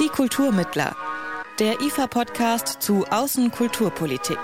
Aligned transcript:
Die 0.00 0.08
Kulturmittler. 0.08 0.96
Der 1.58 1.82
IFA-Podcast 1.82 2.80
zu 2.80 3.04
Außenkulturpolitik. 3.10 4.38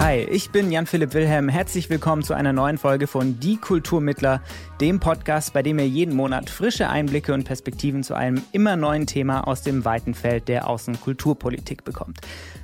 Hi, 0.00 0.26
ich 0.28 0.50
bin 0.50 0.72
Jan-Philipp 0.72 1.14
Wilhelm. 1.14 1.48
Herzlich 1.48 1.88
willkommen 1.88 2.24
zu 2.24 2.34
einer 2.34 2.52
neuen 2.52 2.78
Folge 2.78 3.06
von 3.06 3.38
Die 3.38 3.58
Kulturmittler, 3.58 4.42
dem 4.80 4.98
Podcast, 4.98 5.52
bei 5.52 5.62
dem 5.62 5.78
ihr 5.78 5.86
jeden 5.86 6.16
Monat 6.16 6.50
frische 6.50 6.88
Einblicke 6.88 7.32
und 7.32 7.44
Perspektiven 7.44 8.02
zu 8.02 8.14
einem 8.14 8.42
immer 8.50 8.74
neuen 8.74 9.06
Thema 9.06 9.46
aus 9.46 9.62
dem 9.62 9.84
weiten 9.84 10.14
Feld 10.14 10.48
der 10.48 10.66
Außenkulturpolitik 10.68 11.84
bekommt. 11.84 12.18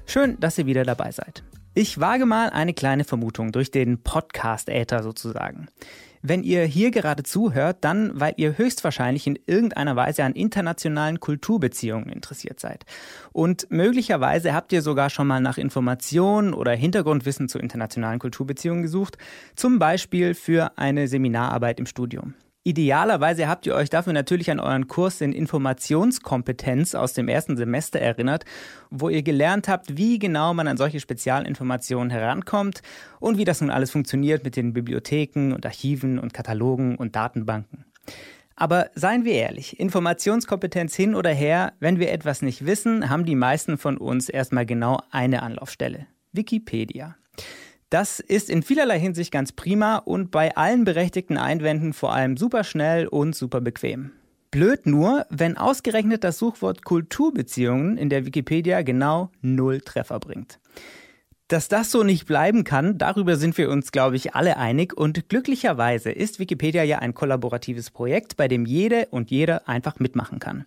Schön, 0.07 0.41
dass 0.41 0.59
ihr 0.59 0.67
wieder 0.67 0.83
dabei 0.83 1.13
seid. 1.13 1.45
Ich 1.75 1.99
wage 1.99 2.27
mal 2.27 2.51
eine 2.51 2.75
kleine 2.75 3.05
Vermutung 3.05 3.51
durch 3.51 3.71
den 3.71 4.03
Podcast-Äther 4.03 5.03
sozusagen. 5.03 5.69
Wenn 6.21 6.43
ihr 6.43 6.65
hier 6.65 6.91
gerade 6.91 7.23
zuhört, 7.23 7.79
dann 7.81 8.13
weil 8.15 8.35
ihr 8.37 8.59
höchstwahrscheinlich 8.59 9.27
in 9.27 9.39
irgendeiner 9.47 9.97
Weise 9.97 10.23
an 10.23 10.35
internationalen 10.35 11.19
Kulturbeziehungen 11.19 12.11
interessiert 12.11 12.61
seid. 12.61 12.85
Und 13.33 13.69
möglicherweise 13.71 14.53
habt 14.53 14.75
ihr 14.75 14.83
sogar 14.83 15.09
schon 15.09 15.27
mal 15.27 15.41
nach 15.41 15.57
Informationen 15.57 16.53
oder 16.53 16.73
Hintergrundwissen 16.73 17.49
zu 17.49 17.59
internationalen 17.59 18.19
Kulturbeziehungen 18.19 18.83
gesucht, 18.83 19.17
zum 19.57 19.79
Beispiel 19.79 20.35
für 20.35 20.77
eine 20.77 21.09
Seminararbeit 21.09 21.81
im 21.81 21.87
Studium. 21.87 22.35
Idealerweise 22.65 23.49
habt 23.49 23.67
ihr 23.67 23.75
euch 23.75 23.91
dafür 23.91 24.13
natürlich 24.13 24.49
an 24.49 24.61
euren 24.61 24.87
Kurs 24.87 25.21
in 25.21 25.33
Informationskompetenz 25.33 26.95
aus 26.95 27.13
dem 27.13 27.27
ersten 27.27 27.57
Semester 27.57 27.99
erinnert, 27.99 28.45
wo 28.89 29.09
ihr 29.09 29.25
gelernt 29.25 29.67
habt, 29.67 29.97
wie 29.97 30.21
genau 30.21 30.55
man 30.55 30.69
an 30.69 30.77
solche 30.77 31.01
Spezialinformationen 31.01 32.11
herankommt 32.11 32.83
und 33.19 33.37
wie 33.37 33.45
das 33.45 33.61
nun 33.61 33.71
alles 33.71 33.91
funktioniert 33.91 34.45
mit 34.45 34.55
den 34.55 34.73
Bibliotheken 34.73 35.53
und 35.53 35.67
Archiven 35.67 36.21
und 36.21 36.33
Katalogen 36.33 36.95
und 36.95 37.17
Datenbanken. 37.17 37.85
Aber 38.55 38.91
seien 38.95 39.25
wir 39.25 39.35
ehrlich, 39.35 39.81
Informationskompetenz 39.81 40.95
hin 40.95 41.17
oder 41.17 41.31
her, 41.31 41.73
wenn 41.81 41.99
wir 41.99 42.13
etwas 42.13 42.43
nicht 42.43 42.65
wissen, 42.65 43.11
haben 43.11 43.25
die 43.25 43.35
meisten 43.35 43.77
von 43.77 43.97
uns 43.97 44.29
erstmal 44.29 44.67
genau 44.67 45.01
eine 45.11 45.43
Anlaufstelle. 45.43 46.07
Wikipedia. 46.31 47.17
Das 47.93 48.21
ist 48.21 48.49
in 48.49 48.63
vielerlei 48.63 48.99
Hinsicht 48.99 49.31
ganz 49.31 49.53
prima 49.53 49.99
und 49.99 50.31
bei 50.31 50.57
allen 50.57 50.85
berechtigten 50.85 51.37
Einwänden 51.37 51.93
vor 51.93 52.15
allem 52.15 52.39
super 52.39 52.65
schnell 52.65 53.07
und 53.07 53.37
super 53.37 53.61
bequem. 53.61 54.13
Blöd 54.51 54.87
nur, 54.87 55.27
wenn 55.29 55.59
ausgerechnet 55.59 56.25
das 56.25 56.39
Suchwort 56.39 56.87
Kulturbeziehungen 56.87 57.99
in 57.99 58.09
der 58.09 58.25
Wikipedia 58.25 58.81
genau 58.81 59.31
null 59.43 59.83
Treffer 59.83 60.21
bringt. 60.21 60.59
Dass 61.53 61.69
das 61.69 61.91
so 61.91 62.03
nicht 62.03 62.25
bleiben 62.25 62.65
kann, 62.65 62.97
darüber 62.97 63.37
sind 63.37 63.59
wir 63.59 63.69
uns, 63.69 63.93
glaube 63.93 64.17
ich, 64.17 64.35
alle 64.35 64.57
einig. 64.57 64.97
Und 64.97 65.29
glücklicherweise 65.29 66.11
ist 66.11 66.39
Wikipedia 66.39 66.83
ja 66.83 67.01
ein 67.01 67.13
kollaboratives 67.13 67.91
Projekt, 67.91 68.39
bei 68.39 68.49
dem 68.49 68.65
jede 68.65 69.09
und 69.11 69.31
jeder 69.31 69.69
einfach 69.69 69.99
mitmachen 69.99 70.39
kann. 70.39 70.65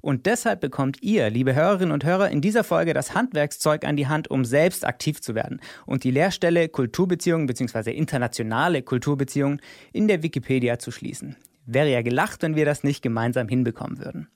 Und 0.00 0.26
deshalb 0.26 0.60
bekommt 0.60 1.02
ihr, 1.02 1.28
liebe 1.28 1.56
Hörerinnen 1.56 1.90
und 1.90 2.04
Hörer, 2.04 2.30
in 2.30 2.40
dieser 2.40 2.62
Folge 2.62 2.94
das 2.94 3.16
Handwerkszeug 3.16 3.84
an 3.84 3.96
die 3.96 4.06
Hand, 4.06 4.30
um 4.30 4.44
selbst 4.44 4.86
aktiv 4.86 5.20
zu 5.20 5.34
werden 5.34 5.60
und 5.86 6.04
die 6.04 6.12
Lehrstelle 6.12 6.68
Kulturbeziehungen 6.68 7.48
bzw. 7.48 7.90
internationale 7.90 8.82
Kulturbeziehungen 8.82 9.60
in 9.92 10.06
der 10.06 10.22
Wikipedia 10.22 10.78
zu 10.78 10.92
schließen. 10.92 11.34
Wäre 11.66 11.90
ja 11.90 12.02
gelacht, 12.02 12.42
wenn 12.42 12.54
wir 12.54 12.64
das 12.64 12.84
nicht 12.84 13.02
gemeinsam 13.02 13.48
hinbekommen 13.48 13.98
würden. 13.98 14.28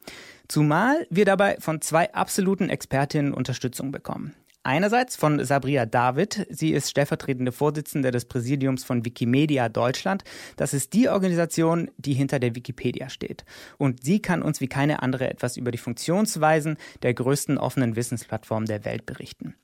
Zumal 0.48 1.06
wir 1.10 1.26
dabei 1.26 1.58
von 1.60 1.80
zwei 1.80 2.12
absoluten 2.12 2.70
Expertinnen 2.70 3.32
Unterstützung 3.32 3.92
bekommen. 3.92 4.34
Einerseits 4.64 5.16
von 5.16 5.44
Sabria 5.44 5.86
David. 5.86 6.46
Sie 6.48 6.72
ist 6.72 6.88
stellvertretende 6.88 7.50
Vorsitzende 7.50 8.12
des 8.12 8.26
Präsidiums 8.26 8.84
von 8.84 9.04
Wikimedia 9.04 9.68
Deutschland. 9.68 10.22
Das 10.56 10.72
ist 10.72 10.92
die 10.92 11.08
Organisation, 11.08 11.90
die 11.96 12.14
hinter 12.14 12.38
der 12.38 12.54
Wikipedia 12.54 13.08
steht. 13.08 13.44
Und 13.76 14.04
sie 14.04 14.22
kann 14.22 14.40
uns 14.40 14.60
wie 14.60 14.68
keine 14.68 15.02
andere 15.02 15.28
etwas 15.28 15.56
über 15.56 15.72
die 15.72 15.78
Funktionsweisen 15.78 16.76
der 17.02 17.12
größten 17.12 17.58
offenen 17.58 17.96
Wissensplattform 17.96 18.66
der 18.66 18.84
Welt 18.84 19.04
berichten. 19.04 19.56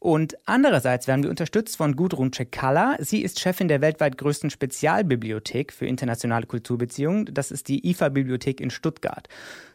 Und 0.00 0.36
andererseits 0.46 1.06
werden 1.06 1.22
wir 1.22 1.30
unterstützt 1.30 1.76
von 1.76 1.94
Gudrun 1.94 2.32
Cekala. 2.32 2.96
Sie 2.98 3.22
ist 3.22 3.38
Chefin 3.38 3.68
der 3.68 3.80
weltweit 3.80 4.18
größten 4.18 4.50
Spezialbibliothek 4.50 5.72
für 5.72 5.86
internationale 5.86 6.46
Kulturbeziehungen. 6.46 7.26
Das 7.32 7.52
ist 7.52 7.68
die 7.68 7.88
IFA-Bibliothek 7.88 8.60
in 8.60 8.70
Stuttgart. 8.70 9.28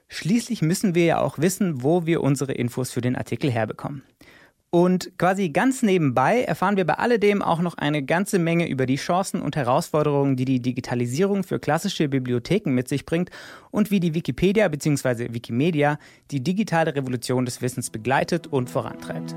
Schließlich 0.09 0.61
müssen 0.61 0.95
wir 0.95 1.05
ja 1.05 1.21
auch 1.21 1.39
wissen, 1.39 1.81
wo 1.81 2.05
wir 2.05 2.21
unsere 2.21 2.51
Infos 2.51 2.91
für 2.91 2.99
den 2.99 3.15
Artikel 3.15 3.49
herbekommen. 3.49 4.03
Und 4.69 5.17
quasi 5.17 5.49
ganz 5.49 5.81
nebenbei 5.81 6.43
erfahren 6.43 6.75
wir 6.75 6.85
bei 6.85 6.95
alledem 6.95 7.41
auch 7.41 7.61
noch 7.61 7.75
eine 7.77 8.03
ganze 8.03 8.37
Menge 8.37 8.67
über 8.67 8.85
die 8.85 8.97
Chancen 8.97 9.41
und 9.41 9.55
Herausforderungen, 9.55 10.35
die 10.35 10.43
die 10.43 10.59
Digitalisierung 10.59 11.43
für 11.43 11.57
klassische 11.57 12.09
Bibliotheken 12.09 12.71
mit 12.71 12.89
sich 12.89 13.05
bringt 13.05 13.29
und 13.71 13.91
wie 13.91 14.01
die 14.01 14.13
Wikipedia 14.13 14.67
bzw. 14.67 15.33
Wikimedia 15.33 15.99
die 16.31 16.43
digitale 16.43 16.95
Revolution 16.95 17.45
des 17.45 17.61
Wissens 17.61 17.89
begleitet 17.89 18.47
und 18.47 18.69
vorantreibt. 18.69 19.35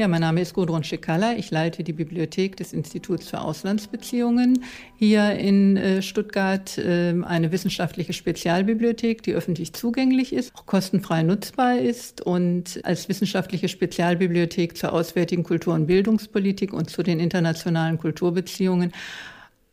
Ja, 0.00 0.08
mein 0.08 0.22
Name 0.22 0.40
ist 0.40 0.54
Gudrun 0.54 0.82
Schikala. 0.82 1.34
Ich 1.36 1.50
leite 1.50 1.84
die 1.84 1.92
Bibliothek 1.92 2.56
des 2.56 2.72
Instituts 2.72 3.28
für 3.28 3.42
Auslandsbeziehungen 3.42 4.64
hier 4.96 5.32
in 5.32 5.76
äh, 5.76 6.00
Stuttgart, 6.00 6.80
ähm, 6.82 7.22
eine 7.22 7.52
wissenschaftliche 7.52 8.14
Spezialbibliothek, 8.14 9.22
die 9.22 9.34
öffentlich 9.34 9.74
zugänglich 9.74 10.32
ist, 10.32 10.54
auch 10.54 10.64
kostenfrei 10.64 11.22
nutzbar 11.22 11.76
ist 11.76 12.22
und 12.22 12.80
als 12.82 13.10
wissenschaftliche 13.10 13.68
Spezialbibliothek 13.68 14.74
zur 14.74 14.94
auswärtigen 14.94 15.42
Kultur- 15.42 15.74
und 15.74 15.86
Bildungspolitik 15.86 16.72
und 16.72 16.88
zu 16.88 17.02
den 17.02 17.20
internationalen 17.20 17.98
Kulturbeziehungen 17.98 18.92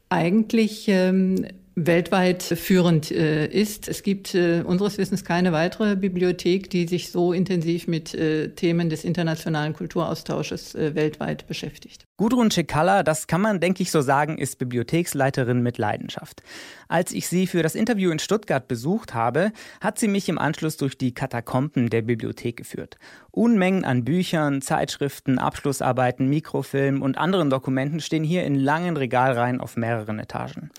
eigentlich 0.09 0.89
ähm, 0.89 1.45
weltweit 1.77 2.41
führend 2.41 3.11
äh, 3.11 3.45
ist. 3.45 3.87
Es 3.87 4.01
gibt 4.01 4.33
äh, 4.33 4.63
unseres 4.65 4.97
Wissens 4.97 5.23
keine 5.23 5.51
weitere 5.51 5.95
Bibliothek, 5.95 6.71
die 6.71 6.87
sich 6.87 7.11
so 7.11 7.33
intensiv 7.33 7.87
mit 7.87 8.15
äh, 8.15 8.49
Themen 8.49 8.89
des 8.89 9.05
internationalen 9.05 9.73
Kulturaustausches 9.73 10.73
äh, 10.73 10.95
weltweit 10.95 11.45
beschäftigt. 11.45 12.05
Gudrun 12.17 12.49
Cekalla, 12.49 13.03
das 13.03 13.27
kann 13.27 13.41
man, 13.41 13.59
denke 13.59 13.83
ich, 13.83 13.91
so 13.91 14.01
sagen, 14.01 14.39
ist 14.39 14.57
Bibliotheksleiterin 14.57 15.61
mit 15.61 15.77
Leidenschaft. 15.77 16.41
Als 16.87 17.11
ich 17.11 17.27
sie 17.27 17.45
für 17.45 17.61
das 17.61 17.75
Interview 17.75 18.09
in 18.09 18.17
Stuttgart 18.17 18.67
besucht 18.67 19.13
habe, 19.13 19.51
hat 19.79 19.99
sie 19.99 20.07
mich 20.07 20.27
im 20.29 20.39
Anschluss 20.39 20.77
durch 20.77 20.97
die 20.97 21.13
Katakomben 21.13 21.91
der 21.91 22.01
Bibliothek 22.01 22.57
geführt. 22.57 22.97
Unmengen 23.29 23.85
an 23.85 24.03
Büchern, 24.03 24.63
Zeitschriften, 24.63 25.37
Abschlussarbeiten, 25.37 26.27
Mikrofilmen 26.27 27.03
und 27.03 27.19
anderen 27.19 27.51
Dokumenten 27.51 27.99
stehen 27.99 28.23
hier 28.23 28.45
in 28.45 28.55
langen 28.55 28.97
Regalreihen 28.97 29.61
auf 29.61 29.77
mehreren 29.77 30.17
Etagen. 30.17 30.71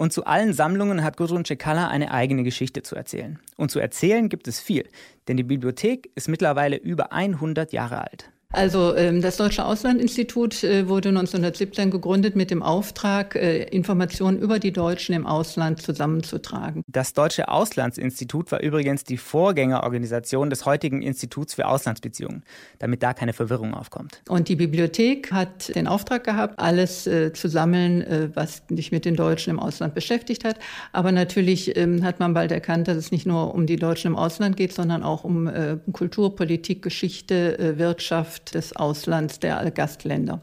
Und 0.00 0.14
zu 0.14 0.24
allen 0.24 0.54
Sammlungen 0.54 1.04
hat 1.04 1.18
Gudrun 1.18 1.44
Cekala 1.44 1.88
eine 1.88 2.10
eigene 2.10 2.42
Geschichte 2.42 2.82
zu 2.82 2.96
erzählen. 2.96 3.38
Und 3.58 3.70
zu 3.70 3.80
erzählen 3.80 4.30
gibt 4.30 4.48
es 4.48 4.58
viel, 4.58 4.88
denn 5.28 5.36
die 5.36 5.42
Bibliothek 5.42 6.10
ist 6.14 6.26
mittlerweile 6.26 6.76
über 6.76 7.12
100 7.12 7.70
Jahre 7.74 8.00
alt. 8.00 8.30
Also 8.52 8.96
ähm, 8.96 9.22
das 9.22 9.36
Deutsche 9.36 9.64
Auslandinstitut 9.64 10.64
äh, 10.64 10.88
wurde 10.88 11.10
1917 11.10 11.92
gegründet 11.92 12.34
mit 12.34 12.50
dem 12.50 12.64
Auftrag, 12.64 13.36
äh, 13.36 13.62
Informationen 13.62 14.40
über 14.40 14.58
die 14.58 14.72
Deutschen 14.72 15.14
im 15.14 15.24
Ausland 15.24 15.80
zusammenzutragen. 15.80 16.82
Das 16.88 17.12
Deutsche 17.12 17.48
Auslandsinstitut 17.48 18.50
war 18.50 18.60
übrigens 18.60 19.04
die 19.04 19.18
Vorgängerorganisation 19.18 20.50
des 20.50 20.66
heutigen 20.66 21.00
Instituts 21.00 21.54
für 21.54 21.68
Auslandsbeziehungen, 21.68 22.42
damit 22.80 23.04
da 23.04 23.14
keine 23.14 23.34
Verwirrung 23.34 23.72
aufkommt. 23.72 24.20
Und 24.28 24.48
die 24.48 24.56
Bibliothek 24.56 25.30
hat 25.30 25.72
den 25.76 25.86
Auftrag 25.86 26.24
gehabt, 26.24 26.58
alles 26.58 27.06
äh, 27.06 27.32
zu 27.32 27.48
sammeln, 27.48 28.30
was 28.34 28.62
sich 28.68 28.90
mit 28.90 29.04
den 29.04 29.14
Deutschen 29.14 29.50
im 29.50 29.60
Ausland 29.60 29.94
beschäftigt 29.94 30.44
hat. 30.44 30.58
Aber 30.92 31.12
natürlich 31.12 31.76
ähm, 31.76 32.02
hat 32.02 32.18
man 32.18 32.34
bald 32.34 32.50
erkannt, 32.50 32.88
dass 32.88 32.96
es 32.96 33.12
nicht 33.12 33.26
nur 33.26 33.54
um 33.54 33.66
die 33.66 33.76
Deutschen 33.76 34.08
im 34.08 34.16
Ausland 34.16 34.56
geht, 34.56 34.72
sondern 34.72 35.04
auch 35.04 35.22
um 35.22 35.50
Kultur, 35.92 36.34
Politik, 36.34 36.82
Geschichte, 36.82 37.74
Wirtschaft, 37.76 38.39
Wirtschaft 38.40 38.54
des 38.54 38.76
Auslands 38.76 39.38
der 39.40 39.70
Gastländer. 39.70 40.40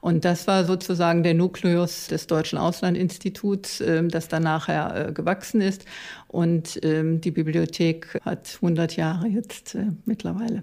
Und 0.00 0.24
das 0.24 0.46
war 0.46 0.64
sozusagen 0.64 1.22
der 1.22 1.34
Nukleus 1.34 2.08
des 2.08 2.26
Deutschen 2.26 2.58
Auslandinstituts, 2.58 3.80
ähm, 3.80 4.08
das 4.08 4.28
dann 4.28 4.42
nachher 4.42 5.08
äh, 5.08 5.12
gewachsen 5.12 5.60
ist. 5.60 5.84
Und 6.28 6.78
ähm, 6.82 7.20
die 7.20 7.30
Bibliothek 7.30 8.18
hat 8.24 8.58
100 8.62 8.96
Jahre 8.96 9.28
jetzt 9.28 9.74
äh, 9.74 9.86
mittlerweile. 10.04 10.62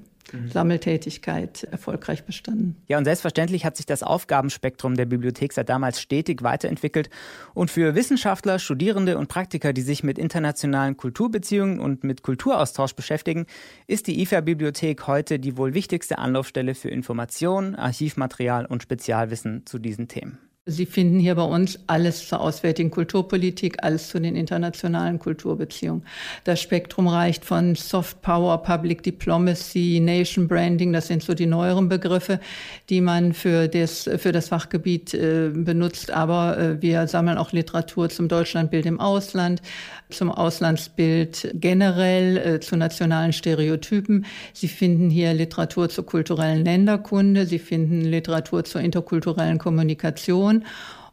Sammeltätigkeit 0.51 1.63
erfolgreich 1.63 2.25
bestanden. 2.25 2.75
Ja, 2.87 2.97
und 2.97 3.05
selbstverständlich 3.05 3.65
hat 3.65 3.77
sich 3.77 3.85
das 3.85 4.03
Aufgabenspektrum 4.03 4.95
der 4.95 5.05
Bibliothek 5.05 5.53
seit 5.53 5.69
damals 5.69 6.01
stetig 6.01 6.43
weiterentwickelt. 6.43 7.09
Und 7.53 7.71
für 7.71 7.95
Wissenschaftler, 7.95 8.59
Studierende 8.59 9.17
und 9.17 9.27
Praktiker, 9.27 9.73
die 9.73 9.81
sich 9.81 10.03
mit 10.03 10.17
internationalen 10.17 10.97
Kulturbeziehungen 10.97 11.79
und 11.79 12.03
mit 12.03 12.23
Kulturaustausch 12.23 12.93
beschäftigen, 12.93 13.45
ist 13.87 14.07
die 14.07 14.21
IFA-Bibliothek 14.21 15.07
heute 15.07 15.39
die 15.39 15.57
wohl 15.57 15.73
wichtigste 15.73 16.17
Anlaufstelle 16.17 16.75
für 16.75 16.89
Informationen, 16.89 17.75
Archivmaterial 17.75 18.65
und 18.65 18.83
Spezialwissen 18.83 19.65
zu 19.65 19.79
diesen 19.79 20.07
Themen. 20.07 20.39
Sie 20.69 20.85
finden 20.85 21.17
hier 21.17 21.35
bei 21.35 21.43
uns 21.43 21.79
alles 21.87 22.27
zur 22.27 22.41
auswärtigen 22.41 22.91
Kulturpolitik, 22.91 23.77
alles 23.83 24.09
zu 24.09 24.19
den 24.19 24.35
internationalen 24.35 25.17
Kulturbeziehungen. 25.17 26.03
Das 26.43 26.61
Spektrum 26.61 27.07
reicht 27.07 27.45
von 27.45 27.75
Soft 27.75 28.21
Power, 28.21 28.61
Public 28.63 29.01
Diplomacy, 29.01 30.01
Nation 30.03 30.49
Branding, 30.49 30.91
das 30.91 31.07
sind 31.07 31.23
so 31.23 31.33
die 31.33 31.45
neueren 31.45 31.87
Begriffe, 31.87 32.41
die 32.89 32.99
man 32.99 33.31
für 33.31 33.69
das, 33.69 34.09
für 34.17 34.33
das 34.33 34.49
Fachgebiet 34.49 35.13
äh, 35.13 35.51
benutzt. 35.53 36.11
Aber 36.11 36.57
äh, 36.57 36.81
wir 36.81 37.07
sammeln 37.07 37.37
auch 37.37 37.53
Literatur 37.53 38.09
zum 38.09 38.27
Deutschlandbild 38.27 38.85
im 38.85 38.99
Ausland, 38.99 39.61
zum 40.09 40.29
Auslandsbild 40.29 41.49
generell, 41.53 42.37
äh, 42.37 42.59
zu 42.59 42.75
nationalen 42.75 43.31
Stereotypen. 43.31 44.25
Sie 44.51 44.67
finden 44.67 45.09
hier 45.09 45.33
Literatur 45.33 45.87
zur 45.87 46.05
kulturellen 46.05 46.65
Länderkunde, 46.65 47.45
Sie 47.45 47.59
finden 47.59 48.01
Literatur 48.01 48.65
zur 48.65 48.81
interkulturellen 48.81 49.59
Kommunikation 49.59 50.56
können 50.61 50.67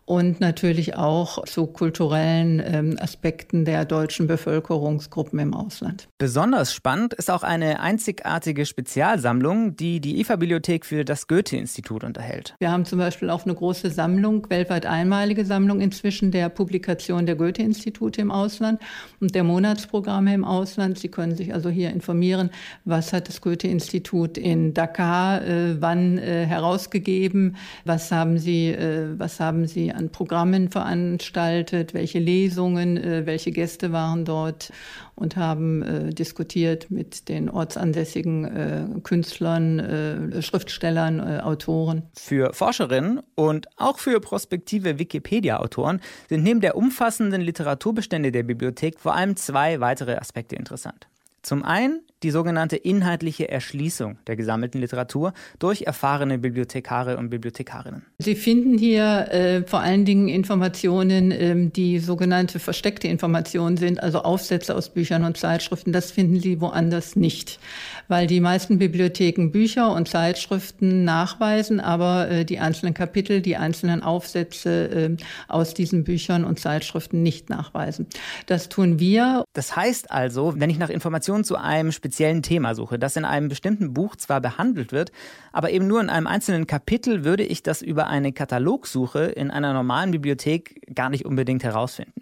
und 0.06 0.40
natürlich 0.40 0.96
auch 0.96 1.44
zu 1.44 1.66
kulturellen 1.66 2.62
ähm, 2.64 2.96
Aspekten 3.00 3.64
der 3.64 3.84
deutschen 3.84 4.26
Bevölkerungsgruppen 4.26 5.38
im 5.38 5.54
Ausland. 5.54 6.08
Besonders 6.18 6.74
spannend 6.74 7.14
ist 7.14 7.30
auch 7.30 7.42
eine 7.42 7.80
einzigartige 7.80 8.66
Spezialsammlung, 8.66 9.76
die 9.76 10.00
die 10.00 10.20
IFA-Bibliothek 10.20 10.84
für 10.84 11.04
das 11.04 11.26
Goethe-Institut 11.26 12.04
unterhält. 12.04 12.54
Wir 12.58 12.70
haben 12.70 12.84
zum 12.84 12.98
Beispiel 12.98 13.30
auch 13.30 13.44
eine 13.44 13.54
große 13.54 13.90
Sammlung, 13.90 14.48
weltweit 14.50 14.84
einmalige 14.84 15.44
Sammlung 15.46 15.80
inzwischen 15.80 16.30
der 16.30 16.50
Publikation 16.50 17.24
der 17.24 17.36
Goethe-Institute 17.36 18.20
im 18.20 18.30
Ausland 18.30 18.80
und 19.20 19.34
der 19.34 19.44
Monatsprogramme 19.44 20.34
im 20.34 20.44
Ausland. 20.44 20.98
Sie 20.98 21.08
können 21.08 21.34
sich 21.34 21.54
also 21.54 21.70
hier 21.70 21.90
informieren, 21.90 22.50
was 22.84 23.12
hat 23.12 23.28
das 23.28 23.40
Goethe-Institut 23.40 24.36
in 24.36 24.74
Dakar 24.74 25.42
äh, 25.46 25.80
wann 25.80 26.18
äh, 26.18 26.44
herausgegeben, 26.44 27.56
was 27.84 28.12
haben 28.12 28.38
Sie, 28.38 28.68
äh, 28.68 29.18
was 29.18 29.40
haben 29.40 29.66
Sie 29.66 29.93
an 29.94 30.10
Programmen 30.10 30.70
veranstaltet, 30.70 31.94
welche 31.94 32.18
Lesungen, 32.18 32.96
äh, 32.96 33.26
welche 33.26 33.50
Gäste 33.50 33.92
waren 33.92 34.24
dort 34.24 34.72
und 35.14 35.36
haben 35.36 35.82
äh, 35.82 36.10
diskutiert 36.10 36.90
mit 36.90 37.28
den 37.28 37.48
ortsansässigen 37.48 38.44
äh, 38.44 39.00
Künstlern, 39.02 40.42
Schriftstellern, 40.42 41.40
Autoren. 41.40 42.02
Für 42.14 42.52
Forscherinnen 42.52 43.20
und 43.34 43.68
auch 43.76 43.98
für 43.98 44.20
prospektive 44.20 44.98
Wikipedia-Autoren 44.98 46.00
sind 46.28 46.42
neben 46.42 46.60
der 46.60 46.76
umfassenden 46.76 47.40
Literaturbestände 47.40 48.32
der 48.32 48.42
Bibliothek 48.42 48.98
vor 48.98 49.14
allem 49.14 49.36
zwei 49.36 49.80
weitere 49.80 50.16
Aspekte 50.16 50.56
interessant. 50.56 51.06
Zum 51.42 51.62
einen 51.62 52.00
die 52.24 52.30
sogenannte 52.30 52.76
inhaltliche 52.76 53.50
Erschließung 53.50 54.16
der 54.26 54.34
gesammelten 54.34 54.80
Literatur 54.80 55.34
durch 55.58 55.82
erfahrene 55.82 56.38
Bibliothekare 56.38 57.18
und 57.18 57.28
Bibliothekarinnen. 57.28 58.02
Sie 58.18 58.34
finden 58.34 58.78
hier 58.78 59.28
äh, 59.30 59.62
vor 59.66 59.80
allen 59.80 60.06
Dingen 60.06 60.28
Informationen, 60.28 61.30
ähm, 61.30 61.72
die 61.72 61.98
sogenannte 61.98 62.58
versteckte 62.58 63.08
Informationen 63.08 63.76
sind, 63.76 64.02
also 64.02 64.22
Aufsätze 64.22 64.74
aus 64.74 64.88
Büchern 64.88 65.24
und 65.24 65.36
Zeitschriften. 65.36 65.92
Das 65.92 66.10
finden 66.10 66.40
Sie 66.40 66.62
woanders 66.62 67.14
nicht, 67.14 67.60
weil 68.08 68.26
die 68.26 68.40
meisten 68.40 68.78
Bibliotheken 68.78 69.50
Bücher 69.50 69.92
und 69.92 70.08
Zeitschriften 70.08 71.04
nachweisen, 71.04 71.78
aber 71.78 72.30
äh, 72.30 72.44
die 72.46 72.58
einzelnen 72.58 72.94
Kapitel, 72.94 73.42
die 73.42 73.56
einzelnen 73.56 74.02
Aufsätze 74.02 74.88
äh, 74.88 75.16
aus 75.48 75.74
diesen 75.74 76.04
Büchern 76.04 76.44
und 76.44 76.58
Zeitschriften 76.58 77.22
nicht 77.22 77.50
nachweisen. 77.50 78.06
Das 78.46 78.70
tun 78.70 78.98
wir. 78.98 79.44
Das 79.52 79.76
heißt 79.76 80.10
also, 80.10 80.54
wenn 80.56 80.70
ich 80.70 80.78
nach 80.78 80.88
Informationen 80.88 81.44
zu 81.44 81.56
einem 81.56 81.92
speziellen 81.92 82.13
speziellen 82.14 82.42
Thema 82.42 82.76
suche, 82.76 82.96
das 82.96 83.16
in 83.16 83.24
einem 83.24 83.48
bestimmten 83.48 83.92
Buch 83.92 84.14
zwar 84.14 84.40
behandelt 84.40 84.92
wird, 84.92 85.10
aber 85.52 85.70
eben 85.70 85.88
nur 85.88 86.00
in 86.00 86.10
einem 86.10 86.28
einzelnen 86.28 86.68
Kapitel, 86.68 87.24
würde 87.24 87.42
ich 87.42 87.64
das 87.64 87.82
über 87.82 88.06
eine 88.06 88.32
Katalogsuche 88.32 89.24
in 89.24 89.50
einer 89.50 89.72
normalen 89.72 90.12
Bibliothek 90.12 90.94
gar 90.94 91.10
nicht 91.10 91.24
unbedingt 91.24 91.64
herausfinden. 91.64 92.20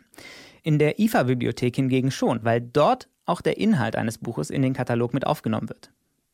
In 0.63 0.79
der 0.79 0.99
IFA-Bibliothek 0.99 1.77
hingegen 1.77 2.11
schon, 2.11 2.43
weil 2.43 2.63
dort 2.63 3.09
auch 3.27 3.43
der 3.43 3.59
Inhalt 3.59 3.95
eines 3.95 4.17
Buches 4.17 4.49
in 4.49 4.63
den 4.63 4.73
Katalog 4.73 5.13
mit 5.13 5.27
aufgenommen 5.27 5.69
wird. 5.69 5.91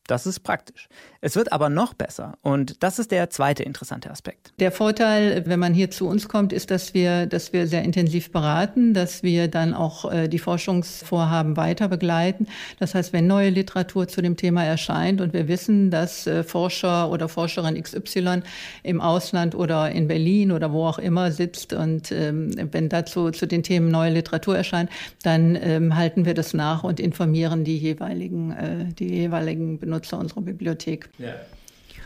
Das 0.09 0.27
ist 0.27 0.41
praktisch. 0.41 0.89
Es 1.21 1.37
wird 1.37 1.53
aber 1.53 1.69
noch 1.69 1.93
besser 1.93 2.39
und 2.41 2.83
das 2.83 2.99
ist 2.99 3.11
der 3.11 3.29
zweite 3.29 3.63
interessante 3.63 4.11
Aspekt. 4.11 4.55
Der 4.59 4.73
Vorteil, 4.73 5.43
wenn 5.45 5.59
man 5.59 5.75
hier 5.75 5.91
zu 5.91 6.09
uns 6.09 6.29
kommt, 6.29 6.51
ist, 6.55 6.71
dass 6.71 6.95
wir, 6.95 7.27
dass 7.27 7.53
wir 7.53 7.67
sehr 7.67 7.83
intensiv 7.83 8.33
beraten, 8.33 8.95
dass 8.95 9.23
wir 9.23 9.49
dann 9.49 9.75
auch 9.75 10.11
äh, 10.11 10.29
die 10.29 10.39
Forschungsvorhaben 10.39 11.59
weiter 11.59 11.89
begleiten. 11.89 12.47
Das 12.79 12.95
heißt, 12.95 13.13
wenn 13.13 13.27
neue 13.27 13.51
Literatur 13.51 14.09
zu 14.09 14.23
dem 14.23 14.37
Thema 14.37 14.65
erscheint 14.65 15.21
und 15.21 15.35
wir 15.35 15.47
wissen, 15.47 15.91
dass 15.91 16.27
äh, 16.27 16.43
Forscher 16.43 17.11
oder 17.11 17.29
Forscherin 17.29 17.81
XY 17.81 18.41
im 18.85 19.03
Ausland 19.03 19.55
oder 19.55 19.91
in 19.91 20.09
Berlin 20.09 20.53
oder 20.53 20.73
wo 20.73 20.87
auch 20.87 20.99
immer 20.99 21.33
sitzt 21.33 21.75
und 21.75 22.13
ähm, 22.13 22.51
wenn 22.73 22.89
dazu 22.89 23.31
zu 23.31 23.45
den 23.47 23.63
Themen 23.63 23.91
neue 23.91 24.13
Literatur 24.13 24.57
erscheint, 24.57 24.89
dann 25.23 25.55
ähm, 25.61 25.97
halten 25.97 26.25
wir 26.25 26.33
das 26.33 26.55
nach 26.55 26.83
und 26.83 26.99
informieren 26.99 27.65
die 27.65 27.77
jeweiligen, 27.77 28.53
äh, 28.53 28.85
die 28.95 29.09
jeweiligen 29.09 29.79
Benutzer 29.79 29.98
Nutzer 29.99 30.19
unserer 30.19 30.43
Bibliothek. 30.43 31.09
Ja. 31.19 31.35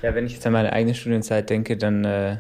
ja, 0.03 0.15
wenn 0.15 0.27
ich 0.27 0.33
jetzt 0.33 0.47
an 0.47 0.55
meine 0.55 0.73
eigene 0.73 0.95
Studienzeit 0.95 1.51
denke, 1.51 1.77
dann 1.77 2.05
äh, 2.05 2.37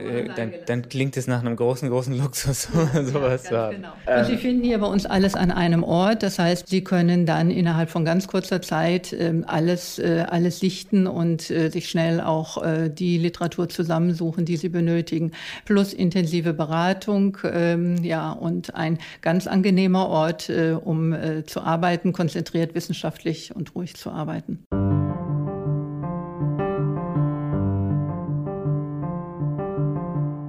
äh, 0.00 0.28
dann, 0.34 0.52
dann, 0.66 0.88
klingt 0.88 1.16
es 1.16 1.28
nach 1.28 1.40
einem 1.40 1.54
großen, 1.54 1.88
großen 1.88 2.18
Luxus, 2.18 2.68
ja, 2.94 3.04
sowas 3.04 3.44
ja, 3.44 3.48
zu 3.48 3.56
haben. 3.56 3.76
Genau. 3.76 4.18
Und 4.18 4.26
Sie 4.26 4.36
finden 4.36 4.64
hier 4.64 4.78
bei 4.78 4.86
uns 4.88 5.06
alles 5.06 5.36
an 5.36 5.52
einem 5.52 5.84
Ort. 5.84 6.24
Das 6.24 6.40
heißt, 6.40 6.66
Sie 6.66 6.82
können 6.82 7.24
dann 7.24 7.52
innerhalb 7.52 7.88
von 7.88 8.04
ganz 8.04 8.26
kurzer 8.26 8.60
Zeit 8.60 9.12
äh, 9.12 9.32
alles, 9.46 10.00
äh, 10.00 10.24
alles 10.28 10.58
sichten 10.58 11.06
und 11.06 11.52
äh, 11.52 11.68
sich 11.70 11.88
schnell 11.88 12.20
auch 12.20 12.64
äh, 12.64 12.90
die 12.90 13.16
Literatur 13.16 13.68
zusammensuchen, 13.68 14.44
die 14.44 14.56
Sie 14.56 14.70
benötigen. 14.70 15.30
Plus 15.66 15.92
intensive 15.92 16.52
Beratung, 16.52 17.38
ähm, 17.44 18.02
ja, 18.02 18.32
und 18.32 18.74
ein 18.74 18.98
ganz 19.22 19.46
angenehmer 19.46 20.08
Ort, 20.08 20.50
äh, 20.50 20.72
um 20.72 21.14
zu 21.46 21.60
arbeiten, 21.60 22.12
konzentriert, 22.12 22.74
wissenschaftlich 22.74 23.54
und 23.54 23.74
ruhig 23.76 23.94
zu 23.94 24.10
arbeiten. 24.10 24.64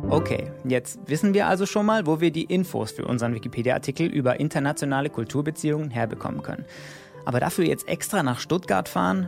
Okay, 0.09 0.49
jetzt 0.63 0.99
wissen 1.05 1.33
wir 1.33 1.47
also 1.47 1.65
schon 1.65 1.85
mal, 1.85 2.05
wo 2.05 2.21
wir 2.21 2.31
die 2.31 2.45
Infos 2.45 2.91
für 2.91 3.05
unseren 3.05 3.35
Wikipedia-Artikel 3.35 4.07
über 4.07 4.39
internationale 4.39 5.09
Kulturbeziehungen 5.09 5.89
herbekommen 5.89 6.41
können. 6.41 6.63
Aber 7.25 7.41
dafür 7.41 7.65
jetzt 7.65 7.89
extra 7.89 8.23
nach 8.23 8.39
Stuttgart 8.39 8.87
fahren? 8.87 9.27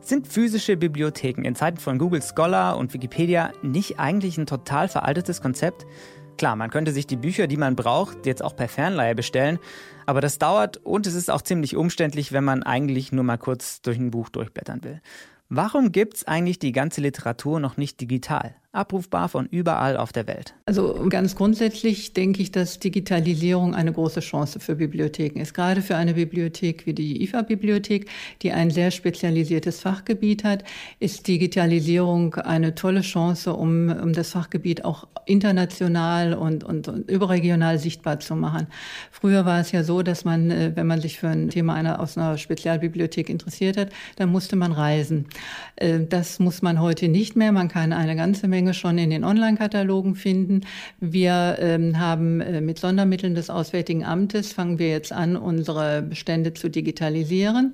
Sind 0.00 0.26
physische 0.26 0.76
Bibliotheken 0.76 1.44
in 1.44 1.54
Zeiten 1.54 1.76
von 1.76 1.96
Google 1.96 2.22
Scholar 2.22 2.76
und 2.76 2.92
Wikipedia 2.92 3.52
nicht 3.62 4.00
eigentlich 4.00 4.36
ein 4.36 4.46
total 4.46 4.88
veraltetes 4.88 5.40
Konzept? 5.40 5.86
Klar, 6.38 6.56
man 6.56 6.70
könnte 6.70 6.90
sich 6.90 7.06
die 7.06 7.16
Bücher, 7.16 7.46
die 7.46 7.56
man 7.56 7.76
braucht, 7.76 8.26
jetzt 8.26 8.42
auch 8.42 8.56
per 8.56 8.68
Fernleihe 8.68 9.14
bestellen, 9.14 9.60
aber 10.06 10.20
das 10.20 10.38
dauert 10.38 10.78
und 10.78 11.06
es 11.06 11.14
ist 11.14 11.30
auch 11.30 11.42
ziemlich 11.42 11.76
umständlich, 11.76 12.32
wenn 12.32 12.42
man 12.42 12.64
eigentlich 12.64 13.12
nur 13.12 13.22
mal 13.22 13.38
kurz 13.38 13.80
durch 13.80 13.98
ein 13.98 14.10
Buch 14.10 14.28
durchblättern 14.28 14.82
will. 14.82 15.00
Warum 15.52 15.92
gibt 15.92 16.14
es 16.14 16.26
eigentlich 16.26 16.58
die 16.58 16.72
ganze 16.72 17.00
Literatur 17.00 17.60
noch 17.60 17.76
nicht 17.76 18.00
digital? 18.00 18.54
Abrufbar 18.72 19.28
von 19.28 19.46
überall 19.46 19.96
auf 19.96 20.12
der 20.12 20.28
Welt. 20.28 20.54
Also 20.64 21.04
ganz 21.08 21.34
grundsätzlich 21.34 22.12
denke 22.12 22.40
ich, 22.40 22.52
dass 22.52 22.78
Digitalisierung 22.78 23.74
eine 23.74 23.92
große 23.92 24.20
Chance 24.20 24.60
für 24.60 24.76
Bibliotheken 24.76 25.40
ist. 25.40 25.54
Gerade 25.54 25.82
für 25.82 25.96
eine 25.96 26.14
Bibliothek 26.14 26.86
wie 26.86 26.94
die 26.94 27.20
IFA-Bibliothek, 27.24 28.08
die 28.42 28.52
ein 28.52 28.70
sehr 28.70 28.92
spezialisiertes 28.92 29.80
Fachgebiet 29.80 30.44
hat, 30.44 30.62
ist 31.00 31.26
Digitalisierung 31.26 32.36
eine 32.36 32.76
tolle 32.76 33.00
Chance, 33.00 33.54
um, 33.54 33.88
um 33.90 34.12
das 34.12 34.30
Fachgebiet 34.30 34.84
auch 34.84 35.08
international 35.26 36.34
und, 36.34 36.62
und, 36.62 36.86
und, 36.86 37.10
überregional 37.10 37.76
sichtbar 37.80 38.20
zu 38.20 38.36
machen. 38.36 38.68
Früher 39.10 39.44
war 39.44 39.58
es 39.58 39.72
ja 39.72 39.82
so, 39.82 40.02
dass 40.02 40.24
man, 40.24 40.52
äh, 40.52 40.72
wenn 40.76 40.86
man 40.86 41.00
sich 41.00 41.18
für 41.18 41.28
ein 41.28 41.48
Thema 41.48 41.74
einer, 41.74 41.98
aus 41.98 42.16
einer 42.16 42.38
Spezialbibliothek 42.38 43.28
interessiert 43.30 43.76
hat, 43.76 43.88
dann 44.14 44.30
musste 44.30 44.54
man 44.54 44.70
reisen. 44.70 45.26
Äh, 45.74 46.06
das 46.08 46.38
muss 46.38 46.62
man 46.62 46.80
heute 46.80 47.08
nicht 47.08 47.34
mehr. 47.34 47.50
Man 47.50 47.66
kann 47.66 47.92
eine 47.92 48.14
ganze 48.14 48.46
Menge 48.46 48.59
schon 48.74 48.98
in 48.98 49.10
den 49.10 49.24
Online-Katalogen 49.24 50.14
finden. 50.14 50.60
Wir 51.00 51.56
ähm, 51.60 51.98
haben 51.98 52.40
äh, 52.40 52.60
mit 52.60 52.78
Sondermitteln 52.78 53.34
des 53.34 53.50
Auswärtigen 53.50 54.04
Amtes 54.04 54.52
fangen 54.52 54.78
wir 54.78 54.88
jetzt 54.90 55.12
an, 55.12 55.36
unsere 55.36 56.02
Bestände 56.02 56.54
zu 56.54 56.68
digitalisieren. 56.68 57.72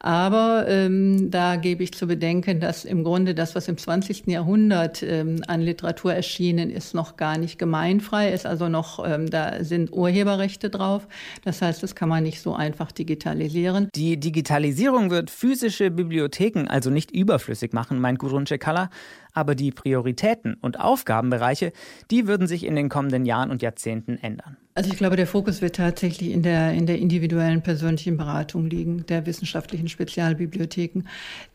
Aber 0.00 0.66
ähm, 0.68 1.30
da 1.30 1.56
gebe 1.56 1.82
ich 1.82 1.92
zu 1.92 2.06
bedenken, 2.06 2.60
dass 2.60 2.84
im 2.84 3.02
Grunde 3.02 3.34
das, 3.34 3.54
was 3.54 3.66
im 3.68 3.76
20. 3.76 4.28
Jahrhundert 4.28 5.02
ähm, 5.02 5.42
an 5.48 5.60
Literatur 5.60 6.14
erschienen 6.14 6.70
ist, 6.70 6.94
noch 6.94 7.16
gar 7.16 7.36
nicht 7.36 7.58
gemeinfrei 7.58 8.32
ist. 8.32 8.46
Also 8.46 8.68
noch, 8.68 9.04
ähm, 9.04 9.28
da 9.28 9.64
sind 9.64 9.92
Urheberrechte 9.92 10.70
drauf. 10.70 11.08
Das 11.44 11.60
heißt, 11.62 11.82
das 11.82 11.94
kann 11.94 12.08
man 12.08 12.22
nicht 12.22 12.40
so 12.40 12.54
einfach 12.54 12.92
digitalisieren. 12.92 13.88
Die 13.94 14.18
Digitalisierung 14.18 15.10
wird 15.10 15.30
physische 15.30 15.90
Bibliotheken 15.90 16.66
also 16.68 16.90
nicht 16.90 17.10
überflüssig 17.10 17.72
machen, 17.72 18.00
meint 18.00 18.18
Gudrun 18.18 18.46
Cekala. 18.46 18.90
Aber 19.38 19.54
die 19.54 19.70
Prioritäten 19.70 20.54
und 20.60 20.80
Aufgabenbereiche, 20.80 21.72
die 22.10 22.26
würden 22.26 22.48
sich 22.48 22.66
in 22.66 22.74
den 22.74 22.88
kommenden 22.88 23.24
Jahren 23.24 23.52
und 23.52 23.62
Jahrzehnten 23.62 24.18
ändern. 24.18 24.56
Also 24.78 24.92
ich 24.92 24.96
glaube, 24.96 25.16
der 25.16 25.26
Fokus 25.26 25.60
wird 25.60 25.74
tatsächlich 25.74 26.30
in 26.30 26.44
der, 26.44 26.72
in 26.72 26.86
der 26.86 27.00
individuellen 27.00 27.62
persönlichen 27.62 28.16
Beratung 28.16 28.70
liegen, 28.70 29.04
der 29.06 29.26
wissenschaftlichen 29.26 29.88
Spezialbibliotheken. 29.88 31.02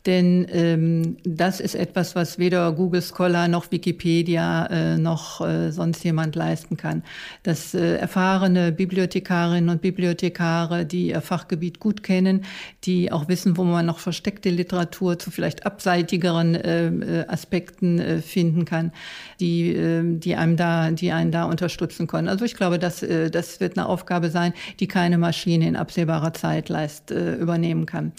Denn 0.04 0.46
ähm, 0.52 1.16
das 1.24 1.58
ist 1.58 1.74
etwas, 1.74 2.14
was 2.14 2.38
weder 2.38 2.70
Google 2.72 3.00
Scholar 3.00 3.48
noch 3.48 3.70
Wikipedia 3.70 4.66
äh, 4.66 4.98
noch 4.98 5.40
äh, 5.40 5.72
sonst 5.72 6.04
jemand 6.04 6.36
leisten 6.36 6.76
kann. 6.76 7.02
Dass 7.44 7.72
äh, 7.72 7.96
erfahrene 7.96 8.72
Bibliothekarinnen 8.72 9.70
und 9.70 9.80
Bibliothekare, 9.80 10.84
die 10.84 11.08
ihr 11.08 11.22
Fachgebiet 11.22 11.80
gut 11.80 12.02
kennen, 12.02 12.44
die 12.84 13.10
auch 13.10 13.28
wissen, 13.28 13.56
wo 13.56 13.64
man 13.64 13.86
noch 13.86 14.00
versteckte 14.00 14.50
Literatur 14.50 15.18
zu 15.18 15.30
vielleicht 15.30 15.64
abseitigeren 15.64 16.56
äh, 16.56 16.88
äh 16.88 17.26
Aspekten 17.26 17.98
äh, 17.98 18.20
finden 18.20 18.66
kann, 18.66 18.92
die, 19.40 19.74
äh, 19.74 20.02
die 20.04 20.36
einem 20.36 20.58
da, 20.58 20.90
die 20.90 21.10
einen 21.10 21.32
da 21.32 21.44
unterstützen 21.44 22.06
können. 22.06 22.28
Also 22.28 22.44
ich 22.44 22.54
glaube, 22.54 22.78
dass 22.78 23.02
äh, 23.14 23.30
das 23.30 23.60
wird 23.60 23.78
eine 23.78 23.88
Aufgabe 23.88 24.30
sein, 24.30 24.52
die 24.80 24.88
keine 24.88 25.18
Maschine 25.18 25.66
in 25.66 25.76
absehbarer 25.76 26.34
Zeit 26.34 26.68
leist, 26.68 27.10
äh, 27.10 27.34
übernehmen 27.36 27.86
kann. 27.86 28.12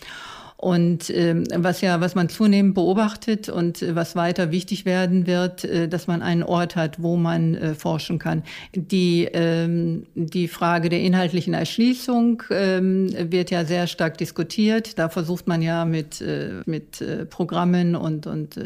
Und 0.58 1.10
ähm, 1.10 1.44
was 1.54 1.82
ja, 1.82 2.00
was 2.00 2.16
man 2.16 2.30
zunehmend 2.30 2.76
beobachtet 2.76 3.50
und 3.50 3.82
äh, 3.82 3.94
was 3.94 4.16
weiter 4.16 4.52
wichtig 4.52 4.86
werden 4.86 5.28
wird, 5.28 5.66
äh, 5.66 5.90
dass 5.90 6.08
man 6.08 6.22
einen 6.22 6.44
Ort 6.44 6.78
hat, 6.78 7.04
wo 7.04 7.18
man 7.18 7.56
äh, 7.56 7.76
forschen 7.76 8.20
kann. 8.20 8.42
Die 8.74 9.28
ähm, 9.34 10.06
die 10.16 10.48
Frage 10.48 10.88
der 10.88 11.02
inhaltlichen 11.02 11.54
Erschließung 11.54 12.42
ähm, 12.52 13.10
wird 13.32 13.52
ja 13.52 13.66
sehr 13.66 13.86
stark 13.88 14.18
diskutiert. 14.18 14.98
Da 14.98 15.10
versucht 15.10 15.46
man 15.46 15.62
ja 15.62 15.84
mit 15.84 16.22
äh, 16.22 16.62
mit 16.66 17.02
äh, 17.02 17.26
Programmen 17.26 17.98
und 17.98 18.26
und 18.26 18.56
äh, 18.56 18.64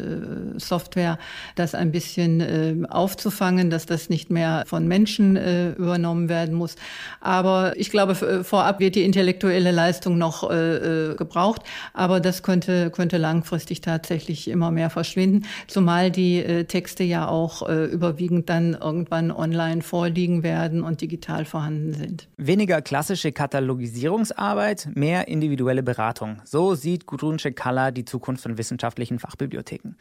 Software 0.58 1.18
das 1.56 1.74
ein 1.74 1.90
bisschen 1.90 2.40
äh, 2.40 2.76
aufzufangen, 2.88 3.68
dass 3.68 3.86
das 3.86 4.08
nicht 4.08 4.30
mehr 4.30 4.62
von 4.66 4.86
Menschen 4.86 5.34
äh, 5.34 5.72
übernommen 5.72 6.28
werden 6.28 6.54
muss. 6.54 6.76
Aber 7.20 7.72
ich 7.76 7.90
glaube, 7.90 8.14
vorab 8.14 8.78
wird 8.78 8.94
die 8.94 9.02
intellektuelle 9.02 9.72
Leistung 9.72 10.18
noch 10.18 10.48
äh, 10.48 11.10
äh 11.10 11.14
gebraucht. 11.16 11.62
Aber 11.92 12.20
das 12.20 12.42
könnte, 12.42 12.90
könnte 12.90 13.18
langfristig 13.18 13.80
tatsächlich 13.80 14.48
immer 14.48 14.70
mehr 14.70 14.90
verschwinden, 14.90 15.46
zumal 15.66 16.10
die 16.10 16.38
äh, 16.38 16.64
Texte 16.64 17.04
ja 17.04 17.28
auch 17.28 17.68
äh, 17.68 17.84
überwiegend 17.86 18.48
dann 18.48 18.74
irgendwann 18.74 19.30
online 19.30 19.82
vorliegen 19.82 20.42
werden 20.42 20.82
und 20.82 21.00
digital 21.00 21.44
vorhanden 21.44 21.92
sind. 21.94 22.28
Weniger 22.36 22.82
klassische 22.82 23.32
Katalogisierungsarbeit, 23.32 24.88
mehr 24.94 25.28
individuelle 25.28 25.82
Beratung. 25.82 26.42
So 26.44 26.74
sieht 26.74 27.06
Gudrun 27.06 27.38
Schekalla 27.38 27.90
die 27.90 28.04
Zukunft 28.04 28.42
von 28.42 28.58
wissenschaftlichen 28.58 29.18
Fachbibliotheken. 29.18 29.96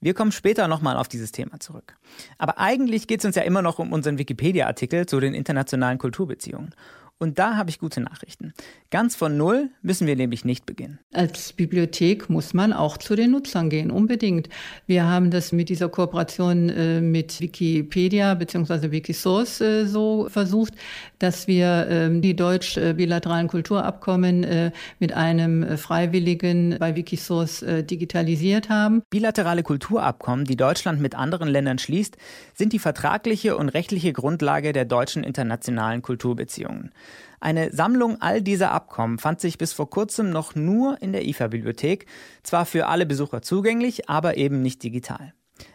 Wir 0.00 0.12
kommen 0.12 0.30
später 0.32 0.68
nochmal 0.68 0.96
auf 0.96 1.08
dieses 1.08 1.32
Thema 1.32 1.58
zurück. 1.58 1.96
Aber 2.38 2.58
eigentlich 2.58 3.06
geht 3.06 3.20
es 3.20 3.24
uns 3.24 3.34
ja 3.34 3.42
immer 3.42 3.62
noch 3.62 3.78
um 3.78 3.92
unseren 3.92 4.18
Wikipedia-Artikel 4.18 5.06
zu 5.06 5.20
den 5.20 5.32
internationalen 5.32 5.98
Kulturbeziehungen. 5.98 6.74
Und 7.18 7.38
da 7.38 7.56
habe 7.56 7.70
ich 7.70 7.78
gute 7.78 8.02
Nachrichten. 8.02 8.52
Ganz 8.90 9.16
von 9.16 9.38
Null 9.38 9.70
müssen 9.80 10.06
wir 10.06 10.16
nämlich 10.16 10.44
nicht 10.44 10.66
beginnen. 10.66 10.98
Als 11.14 11.54
Bibliothek 11.54 12.28
muss 12.28 12.52
man 12.52 12.74
auch 12.74 12.98
zu 12.98 13.16
den 13.16 13.30
Nutzern 13.30 13.70
gehen, 13.70 13.90
unbedingt. 13.90 14.50
Wir 14.86 15.04
haben 15.04 15.30
das 15.30 15.50
mit 15.50 15.70
dieser 15.70 15.88
Kooperation 15.88 16.68
äh, 16.68 17.00
mit 17.00 17.40
Wikipedia 17.40 18.34
bzw. 18.34 18.90
Wikisource 18.90 19.62
äh, 19.62 19.86
so 19.86 20.28
versucht, 20.28 20.74
dass 21.18 21.46
wir 21.46 21.88
äh, 21.88 22.20
die 22.20 22.36
deutsch-bilateralen 22.36 23.48
Kulturabkommen 23.48 24.44
äh, 24.44 24.70
mit 24.98 25.14
einem 25.14 25.62
äh, 25.62 25.78
Freiwilligen 25.78 26.76
bei 26.78 26.96
Wikisource 26.96 27.62
äh, 27.62 27.82
digitalisiert 27.82 28.68
haben. 28.68 29.02
Bilaterale 29.08 29.62
Kulturabkommen, 29.62 30.44
die 30.44 30.56
Deutschland 30.56 31.00
mit 31.00 31.14
anderen 31.14 31.48
Ländern 31.48 31.78
schließt, 31.78 32.18
sind 32.52 32.74
die 32.74 32.78
vertragliche 32.78 33.56
und 33.56 33.70
rechtliche 33.70 34.12
Grundlage 34.12 34.74
der 34.74 34.84
deutschen 34.84 35.24
internationalen 35.24 36.02
Kulturbeziehungen. 36.02 36.90
Eine 37.40 37.72
Sammlung 37.72 38.20
all 38.20 38.42
dieser 38.42 38.72
Abkommen 38.72 39.18
fand 39.18 39.40
sich 39.40 39.58
bis 39.58 39.72
vor 39.72 39.90
kurzem 39.90 40.30
noch 40.30 40.54
nur 40.54 41.00
in 41.02 41.12
der 41.12 41.26
IFA-Bibliothek, 41.26 42.06
zwar 42.42 42.66
für 42.66 42.86
alle 42.86 43.06
Besucher 43.06 43.42
zugänglich, 43.42 44.08
aber 44.08 44.36
eben 44.36 44.62
nicht 44.62 44.82
digital. 44.82 45.32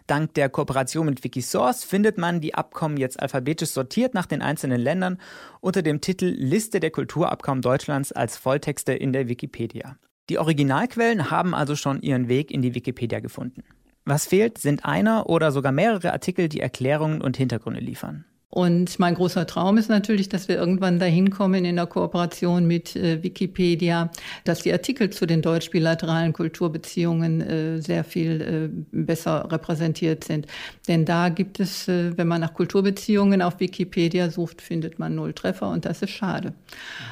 Dank 0.07 0.33
der 0.35 0.49
Kooperation 0.49 1.05
mit 1.05 1.23
Wikisource 1.23 1.83
findet 1.83 2.17
man 2.17 2.41
die 2.41 2.53
Abkommen 2.53 2.97
jetzt 2.97 3.19
alphabetisch 3.19 3.69
sortiert 3.69 4.13
nach 4.13 4.25
den 4.25 4.41
einzelnen 4.41 4.79
Ländern 4.79 5.17
unter 5.59 5.81
dem 5.81 6.01
Titel 6.01 6.25
Liste 6.25 6.79
der 6.79 6.91
Kulturabkommen 6.91 7.61
Deutschlands 7.61 8.11
als 8.11 8.37
Volltexte 8.37 8.93
in 8.93 9.13
der 9.13 9.27
Wikipedia. 9.27 9.97
Die 10.29 10.37
Originalquellen 10.37 11.31
haben 11.31 11.55
also 11.55 11.75
schon 11.75 12.01
ihren 12.01 12.27
Weg 12.27 12.51
in 12.51 12.61
die 12.61 12.75
Wikipedia 12.75 13.19
gefunden. 13.19 13.63
Was 14.05 14.25
fehlt, 14.25 14.57
sind 14.57 14.85
einer 14.85 15.29
oder 15.29 15.51
sogar 15.51 15.71
mehrere 15.71 16.13
Artikel, 16.13 16.49
die 16.49 16.59
Erklärungen 16.59 17.21
und 17.21 17.37
Hintergründe 17.37 17.81
liefern. 17.81 18.25
Und 18.53 18.99
mein 18.99 19.15
großer 19.15 19.47
Traum 19.47 19.77
ist 19.77 19.89
natürlich, 19.89 20.27
dass 20.27 20.49
wir 20.49 20.57
irgendwann 20.57 20.99
dahin 20.99 21.29
kommen 21.29 21.63
in 21.63 21.77
der 21.77 21.85
Kooperation 21.85 22.67
mit 22.67 22.97
äh, 22.97 23.23
Wikipedia, 23.23 24.11
dass 24.43 24.59
die 24.59 24.73
Artikel 24.73 25.09
zu 25.09 25.25
den 25.25 25.41
deutsch-bilateralen 25.41 26.33
Kulturbeziehungen 26.33 27.39
äh, 27.39 27.81
sehr 27.81 28.03
viel 28.03 28.41
äh, 28.41 28.69
besser 28.91 29.49
repräsentiert 29.49 30.25
sind. 30.25 30.47
Denn 30.89 31.05
da 31.05 31.29
gibt 31.29 31.61
es, 31.61 31.87
äh, 31.87 32.17
wenn 32.17 32.27
man 32.27 32.41
nach 32.41 32.53
Kulturbeziehungen 32.53 33.41
auf 33.41 33.61
Wikipedia 33.61 34.29
sucht, 34.29 34.61
findet 34.61 34.99
man 34.99 35.15
null 35.15 35.31
Treffer 35.31 35.69
und 35.69 35.85
das 35.85 36.01
ist 36.01 36.11
schade. 36.11 36.53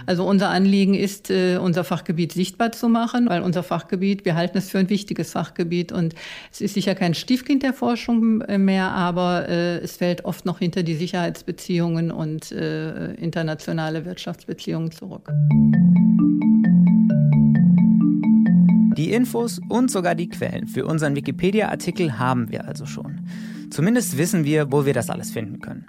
Also 0.05 0.25
unser 0.25 0.49
Anliegen 0.49 0.93
ist, 0.93 1.31
äh, 1.31 1.55
unser 1.55 1.85
Fachgebiet 1.85 2.33
sichtbar 2.33 2.73
zu 2.73 2.89
machen, 2.89 3.29
weil 3.29 3.43
unser 3.43 3.63
Fachgebiet, 3.63 4.25
wir 4.25 4.35
halten 4.35 4.57
es 4.57 4.69
für 4.69 4.79
ein 4.79 4.89
wichtiges 4.89 5.31
Fachgebiet 5.31 5.93
und 5.93 6.15
es 6.51 6.59
ist 6.59 6.73
sicher 6.73 6.95
kein 6.95 7.13
Stiefkind 7.13 7.63
der 7.63 7.71
Forschung 7.71 8.41
äh, 8.41 8.57
mehr, 8.57 8.91
aber 8.91 9.47
es 9.49 9.97
fällt 9.97 10.25
oft 10.25 10.45
noch 10.45 10.59
hinter 10.59 10.83
die 10.83 10.95
Sicherheit 10.95 11.28
Sicherheitsbeziehungen 11.29 12.11
und 12.11 12.51
äh, 12.51 13.13
internationale 13.13 14.05
Wirtschaftsbeziehungen 14.05 14.91
zurück. 14.91 15.29
Die 18.97 19.11
Infos 19.11 19.61
und 19.69 19.91
sogar 19.91 20.15
die 20.15 20.27
Quellen 20.27 20.67
für 20.67 20.85
unseren 20.85 21.15
Wikipedia-Artikel 21.15 22.19
haben 22.19 22.49
wir 22.51 22.67
also 22.67 22.85
schon. 22.85 23.21
Zumindest 23.69 24.17
wissen 24.17 24.43
wir, 24.43 24.71
wo 24.71 24.85
wir 24.85 24.93
das 24.93 25.09
alles 25.09 25.31
finden 25.31 25.59
können. 25.59 25.87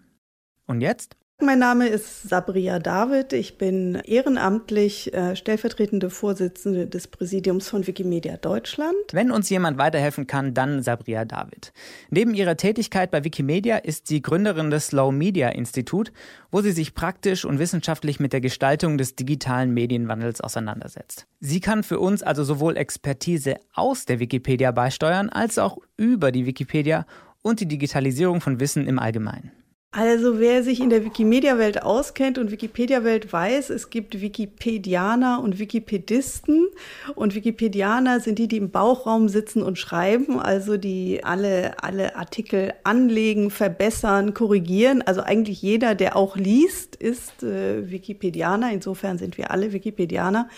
Und 0.66 0.80
jetzt? 0.80 1.16
Mein 1.42 1.58
Name 1.58 1.88
ist 1.88 2.28
Sabria 2.28 2.78
David. 2.78 3.32
Ich 3.32 3.56
bin 3.56 3.94
ehrenamtlich 3.94 5.14
äh, 5.14 5.34
stellvertretende 5.34 6.10
Vorsitzende 6.10 6.86
des 6.86 7.08
Präsidiums 7.08 7.68
von 7.68 7.86
Wikimedia 7.86 8.36
Deutschland. 8.36 8.94
Wenn 9.12 9.30
uns 9.30 9.48
jemand 9.48 9.78
weiterhelfen 9.78 10.26
kann, 10.26 10.52
dann 10.52 10.82
Sabria 10.82 11.24
David. 11.24 11.72
Neben 12.10 12.34
ihrer 12.34 12.58
Tätigkeit 12.58 13.10
bei 13.10 13.24
Wikimedia 13.24 13.78
ist 13.78 14.06
sie 14.06 14.20
Gründerin 14.20 14.70
des 14.70 14.88
Slow 14.88 15.12
Media 15.12 15.48
Institut, 15.48 16.12
wo 16.50 16.60
sie 16.60 16.72
sich 16.72 16.94
praktisch 16.94 17.46
und 17.46 17.58
wissenschaftlich 17.58 18.20
mit 18.20 18.34
der 18.34 18.42
Gestaltung 18.42 18.98
des 18.98 19.16
digitalen 19.16 19.72
Medienwandels 19.72 20.42
auseinandersetzt. 20.42 21.26
Sie 21.40 21.60
kann 21.60 21.82
für 21.82 22.00
uns 22.00 22.22
also 22.22 22.44
sowohl 22.44 22.76
Expertise 22.76 23.56
aus 23.72 24.04
der 24.04 24.20
Wikipedia 24.20 24.72
beisteuern, 24.72 25.30
als 25.30 25.58
auch 25.58 25.78
über 25.96 26.32
die 26.32 26.44
Wikipedia 26.44 27.06
und 27.40 27.60
die 27.60 27.66
Digitalisierung 27.66 28.42
von 28.42 28.60
Wissen 28.60 28.86
im 28.86 28.98
Allgemeinen. 28.98 29.52
Also 29.92 30.38
wer 30.38 30.62
sich 30.62 30.78
in 30.78 30.88
der 30.88 31.04
Wikimedia-Welt 31.04 31.82
auskennt 31.82 32.38
und 32.38 32.52
Wikipedia-Welt 32.52 33.32
weiß, 33.32 33.70
es 33.70 33.90
gibt 33.90 34.20
Wikipedianer 34.20 35.42
und 35.42 35.58
Wikipedisten. 35.58 36.68
Und 37.16 37.34
Wikipedianer 37.34 38.20
sind 38.20 38.38
die, 38.38 38.46
die 38.46 38.58
im 38.58 38.70
Bauchraum 38.70 39.28
sitzen 39.28 39.64
und 39.64 39.80
schreiben, 39.80 40.38
also 40.38 40.76
die 40.76 41.24
alle, 41.24 41.82
alle 41.82 42.14
Artikel 42.14 42.72
anlegen, 42.84 43.50
verbessern, 43.50 44.32
korrigieren. 44.32 45.02
Also 45.02 45.22
eigentlich 45.22 45.60
jeder, 45.60 45.96
der 45.96 46.14
auch 46.14 46.36
liest, 46.36 46.94
ist 46.94 47.42
äh, 47.42 47.90
Wikipedianer. 47.90 48.72
Insofern 48.72 49.18
sind 49.18 49.38
wir 49.38 49.50
alle 49.50 49.72
Wikipedianer. 49.72 50.48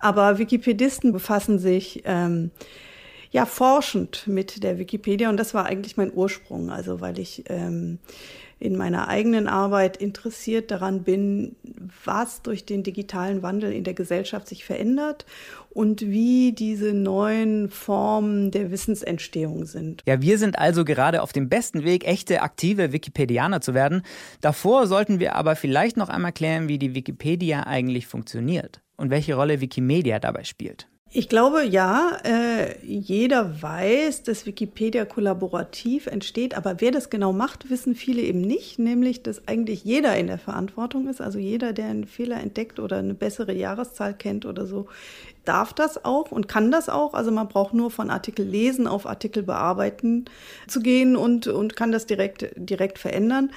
Aber 0.00 0.40
Wikipedisten 0.40 1.12
befassen 1.12 1.60
sich 1.60 2.02
ähm, 2.06 2.50
ja 3.30 3.46
forschend 3.46 4.26
mit 4.26 4.64
der 4.64 4.78
Wikipedia 4.78 5.28
und 5.28 5.36
das 5.36 5.54
war 5.54 5.66
eigentlich 5.66 5.96
mein 5.96 6.12
Ursprung. 6.12 6.70
Also 6.70 7.00
weil 7.00 7.20
ich 7.20 7.44
ähm, 7.48 8.00
in 8.60 8.76
meiner 8.76 9.08
eigenen 9.08 9.46
Arbeit 9.46 9.96
interessiert 9.96 10.70
daran 10.70 11.04
bin, 11.04 11.56
was 12.04 12.42
durch 12.42 12.64
den 12.64 12.82
digitalen 12.82 13.42
Wandel 13.42 13.72
in 13.72 13.84
der 13.84 13.94
Gesellschaft 13.94 14.48
sich 14.48 14.64
verändert 14.64 15.26
und 15.70 16.00
wie 16.00 16.52
diese 16.52 16.92
neuen 16.92 17.70
Formen 17.70 18.50
der 18.50 18.70
Wissensentstehung 18.70 19.64
sind. 19.64 20.02
Ja, 20.06 20.20
wir 20.20 20.38
sind 20.38 20.58
also 20.58 20.84
gerade 20.84 21.22
auf 21.22 21.32
dem 21.32 21.48
besten 21.48 21.84
Weg, 21.84 22.06
echte 22.06 22.42
aktive 22.42 22.92
Wikipedianer 22.92 23.60
zu 23.60 23.74
werden. 23.74 24.02
Davor 24.40 24.86
sollten 24.86 25.20
wir 25.20 25.36
aber 25.36 25.56
vielleicht 25.56 25.96
noch 25.96 26.08
einmal 26.08 26.32
klären, 26.32 26.68
wie 26.68 26.78
die 26.78 26.94
Wikipedia 26.94 27.64
eigentlich 27.64 28.06
funktioniert 28.06 28.80
und 28.96 29.10
welche 29.10 29.34
Rolle 29.34 29.60
Wikimedia 29.60 30.18
dabei 30.18 30.44
spielt. 30.44 30.88
Ich 31.10 31.30
glaube, 31.30 31.64
ja, 31.64 32.18
äh, 32.22 32.76
jeder 32.84 33.62
weiß, 33.62 34.24
dass 34.24 34.44
Wikipedia 34.44 35.06
kollaborativ 35.06 36.06
entsteht, 36.06 36.54
aber 36.54 36.82
wer 36.82 36.90
das 36.90 37.08
genau 37.08 37.32
macht, 37.32 37.70
wissen 37.70 37.94
viele 37.94 38.20
eben 38.20 38.42
nicht, 38.42 38.78
nämlich, 38.78 39.22
dass 39.22 39.48
eigentlich 39.48 39.84
jeder 39.84 40.18
in 40.18 40.26
der 40.26 40.36
Verantwortung 40.36 41.08
ist, 41.08 41.22
also 41.22 41.38
jeder, 41.38 41.72
der 41.72 41.86
einen 41.86 42.06
Fehler 42.06 42.38
entdeckt 42.40 42.78
oder 42.78 42.98
eine 42.98 43.14
bessere 43.14 43.54
Jahreszahl 43.54 44.12
kennt 44.12 44.44
oder 44.44 44.66
so, 44.66 44.86
darf 45.46 45.72
das 45.72 46.04
auch 46.04 46.30
und 46.30 46.46
kann 46.46 46.70
das 46.70 46.90
auch. 46.90 47.14
Also 47.14 47.30
man 47.30 47.48
braucht 47.48 47.72
nur 47.72 47.90
von 47.90 48.10
Artikel 48.10 48.44
lesen 48.44 48.86
auf 48.86 49.06
Artikel 49.06 49.42
bearbeiten 49.42 50.26
zu 50.66 50.80
gehen 50.80 51.16
und, 51.16 51.46
und 51.46 51.74
kann 51.74 51.90
das 51.90 52.04
direkt, 52.04 52.50
direkt 52.54 52.98
verändern. 52.98 53.50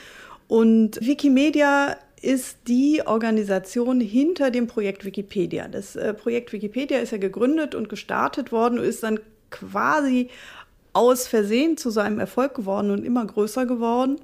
Und 0.47 1.05
Wikimedia 1.05 1.97
ist 2.21 2.59
die 2.67 3.01
Organisation 3.05 3.99
hinter 3.99 4.51
dem 4.51 4.67
Projekt 4.67 5.05
Wikipedia. 5.05 5.67
Das 5.67 5.95
äh, 5.95 6.13
Projekt 6.13 6.53
Wikipedia 6.53 6.99
ist 6.99 7.11
ja 7.11 7.17
gegründet 7.17 7.75
und 7.75 7.89
gestartet 7.89 8.51
worden 8.51 8.79
und 8.79 8.85
ist 8.85 9.03
dann 9.03 9.19
quasi 9.49 10.29
aus 10.93 11.27
Versehen 11.27 11.77
zu 11.77 11.89
seinem 11.89 12.19
Erfolg 12.19 12.53
geworden 12.53 12.91
und 12.91 13.05
immer 13.05 13.25
größer 13.25 13.65
geworden. 13.65 14.19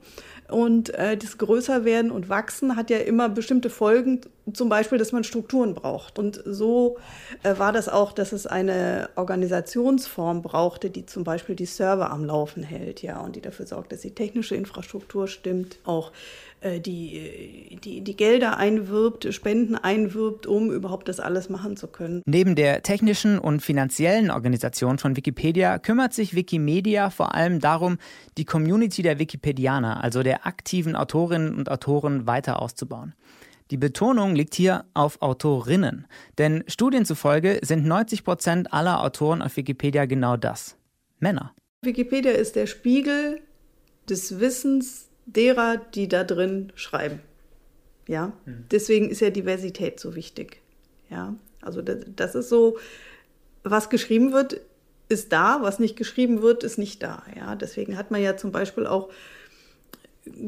Und 0.50 0.94
äh, 0.94 1.18
das 1.18 1.38
Größerwerden 1.38 2.10
und 2.10 2.30
Wachsen 2.30 2.78
hat 2.78 2.90
ja 2.90 3.00
immer 3.00 3.28
bestimmte 3.28 3.70
Folgen, 3.70 4.22
zum 4.54 4.70
Beispiel, 4.70 4.98
dass 4.98 5.12
man 5.12 5.26
Strukturen 5.26 5.74
braucht. 5.74 6.18
Und 6.18 6.42
so 6.46 6.98
äh, 7.44 7.58
war 7.58 7.74
das 7.74 7.90
auch, 7.90 8.14
dass 8.14 8.32
es 8.32 8.48
eine 8.48 9.10
Organisationsform 9.16 10.42
brauchte, 10.42 10.90
die 10.90 11.06
zum 11.06 11.26
Beispiel 11.26 11.56
die 11.56 11.66
Server 11.66 12.12
am 12.12 12.24
Laufen 12.24 12.64
hält, 12.64 13.02
ja, 13.02 13.20
und 13.20 13.36
die 13.36 13.42
dafür 13.42 13.68
sorgt, 13.68 13.92
dass 13.92 14.02
die 14.02 14.16
technische 14.16 14.56
Infrastruktur 14.56 15.28
stimmt, 15.28 15.80
auch 15.84 16.14
die, 16.80 17.18
äh, 17.18 17.76
die, 17.78 18.02
die 18.02 18.16
Gelder 18.16 18.58
einwirbt, 18.58 19.34
Spenden 19.34 19.76
einwirbt, 19.76 20.48
um 20.48 20.72
überhaupt 20.72 21.08
das 21.08 21.20
alles 21.20 21.50
machen 21.50 21.78
zu 21.78 21.88
können. 21.88 22.22
Neben 22.26 22.56
der 22.56 22.84
technischen 22.84 23.40
und 23.40 23.62
finanziellen 23.62 24.32
Organisation 24.32 24.98
von 24.98 25.16
Wikipedia 25.16 25.80
kümmert 25.80 26.14
sich 26.14 26.36
Wikimedia 26.36 27.10
vor 27.10 27.34
allem 27.36 27.60
darum, 27.60 27.98
die 28.38 28.46
Community 28.46 29.02
der 29.02 29.20
Wikipedianer, 29.20 30.04
also 30.04 30.24
der 30.24 30.46
aktiven 30.46 30.96
Autorinnen 30.96 31.56
und 31.56 31.70
Autoren, 31.70 32.28
weiter 32.28 32.62
auszubauen. 32.62 33.14
Die 33.72 33.78
Betonung 33.78 34.36
liegt 34.36 34.56
hier 34.56 34.86
auf 34.94 35.22
Autorinnen, 35.22 36.08
denn 36.38 36.64
Studien 36.68 37.04
zufolge 37.04 37.60
sind 37.64 37.86
90 37.86 38.24
Prozent 38.24 38.74
aller 38.74 39.04
Autoren 39.04 39.42
auf 39.42 39.58
Wikipedia 39.58 40.06
genau 40.06 40.38
das. 40.38 40.78
Männer. 41.20 41.54
Wikipedia 41.82 42.32
ist 42.32 42.56
der 42.56 42.66
Spiegel 42.66 43.42
des 44.10 44.40
Wissens 44.40 45.07
derer, 45.28 45.78
die 45.78 46.08
da 46.08 46.24
drin 46.24 46.72
schreiben. 46.76 47.22
Ja, 48.08 48.34
mhm. 48.46 48.66
deswegen 48.72 49.10
ist 49.10 49.20
ja 49.20 49.30
Diversität 49.30 50.00
so 50.00 50.16
wichtig. 50.16 50.62
Ja, 51.10 51.36
also 51.62 51.82
das, 51.82 51.98
das 52.16 52.36
ist 52.36 52.50
so, 52.50 52.78
was 53.64 53.90
geschrieben 53.90 54.32
wird, 54.32 54.62
ist 55.10 55.32
da, 55.32 55.60
was 55.62 55.80
nicht 55.80 55.96
geschrieben 55.96 56.42
wird, 56.42 56.64
ist 56.64 56.78
nicht 56.78 57.04
da. 57.04 57.24
Ja, 57.36 57.56
deswegen 57.56 57.98
hat 57.98 58.12
man 58.12 58.22
ja 58.22 58.36
zum 58.38 58.52
Beispiel 58.52 58.88
auch 58.88 59.10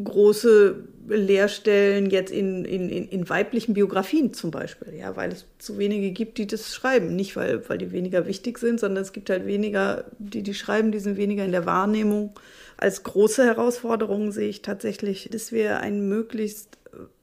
große 0.03 0.83
Lehrstellen 1.07 2.09
jetzt 2.11 2.31
in, 2.31 2.65
in, 2.65 2.89
in, 2.89 3.29
weiblichen 3.29 3.73
Biografien 3.73 4.33
zum 4.33 4.51
Beispiel, 4.51 4.93
ja, 4.93 5.15
weil 5.15 5.31
es 5.31 5.45
zu 5.57 5.79
wenige 5.79 6.11
gibt, 6.11 6.37
die 6.37 6.45
das 6.45 6.73
schreiben. 6.73 7.15
Nicht, 7.15 7.35
weil, 7.35 7.67
weil 7.67 7.79
die 7.79 7.91
weniger 7.91 8.27
wichtig 8.27 8.59
sind, 8.59 8.79
sondern 8.79 9.03
es 9.03 9.11
gibt 9.11 9.29
halt 9.29 9.47
weniger, 9.47 10.05
die 10.19 10.43
die 10.43 10.53
schreiben, 10.53 10.91
die 10.91 10.99
sind 10.99 11.17
weniger 11.17 11.43
in 11.43 11.51
der 11.51 11.65
Wahrnehmung 11.65 12.33
als 12.79 13.03
große 13.03 13.43
Herausforderung 13.43 14.31
sehe 14.31 14.47
ich 14.47 14.61
tatsächlich, 14.61 15.29
dass 15.31 15.51
wir 15.51 15.81
ein 15.81 16.07
möglichst 16.07 16.77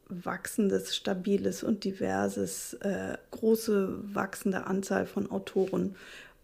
wachsendes, 0.08 0.94
stabiles 0.94 1.62
und 1.62 1.84
diverses, 1.84 2.74
äh, 2.74 3.16
große 3.30 3.98
wachsende 4.14 4.66
Anzahl 4.66 5.06
von 5.06 5.30
Autoren 5.30 5.96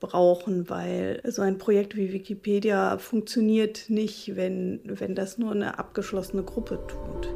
brauchen, 0.02 0.68
weil 0.68 1.22
so 1.24 1.40
ein 1.40 1.56
Projekt 1.56 1.96
wie 1.96 2.12
Wikipedia 2.12 2.98
funktioniert 2.98 3.88
nicht, 3.88 4.36
wenn, 4.36 4.80
wenn 4.84 5.14
das 5.14 5.38
nur 5.38 5.52
eine 5.52 5.78
abgeschlossene 5.78 6.42
Gruppe 6.42 6.78
tut. 6.88 7.28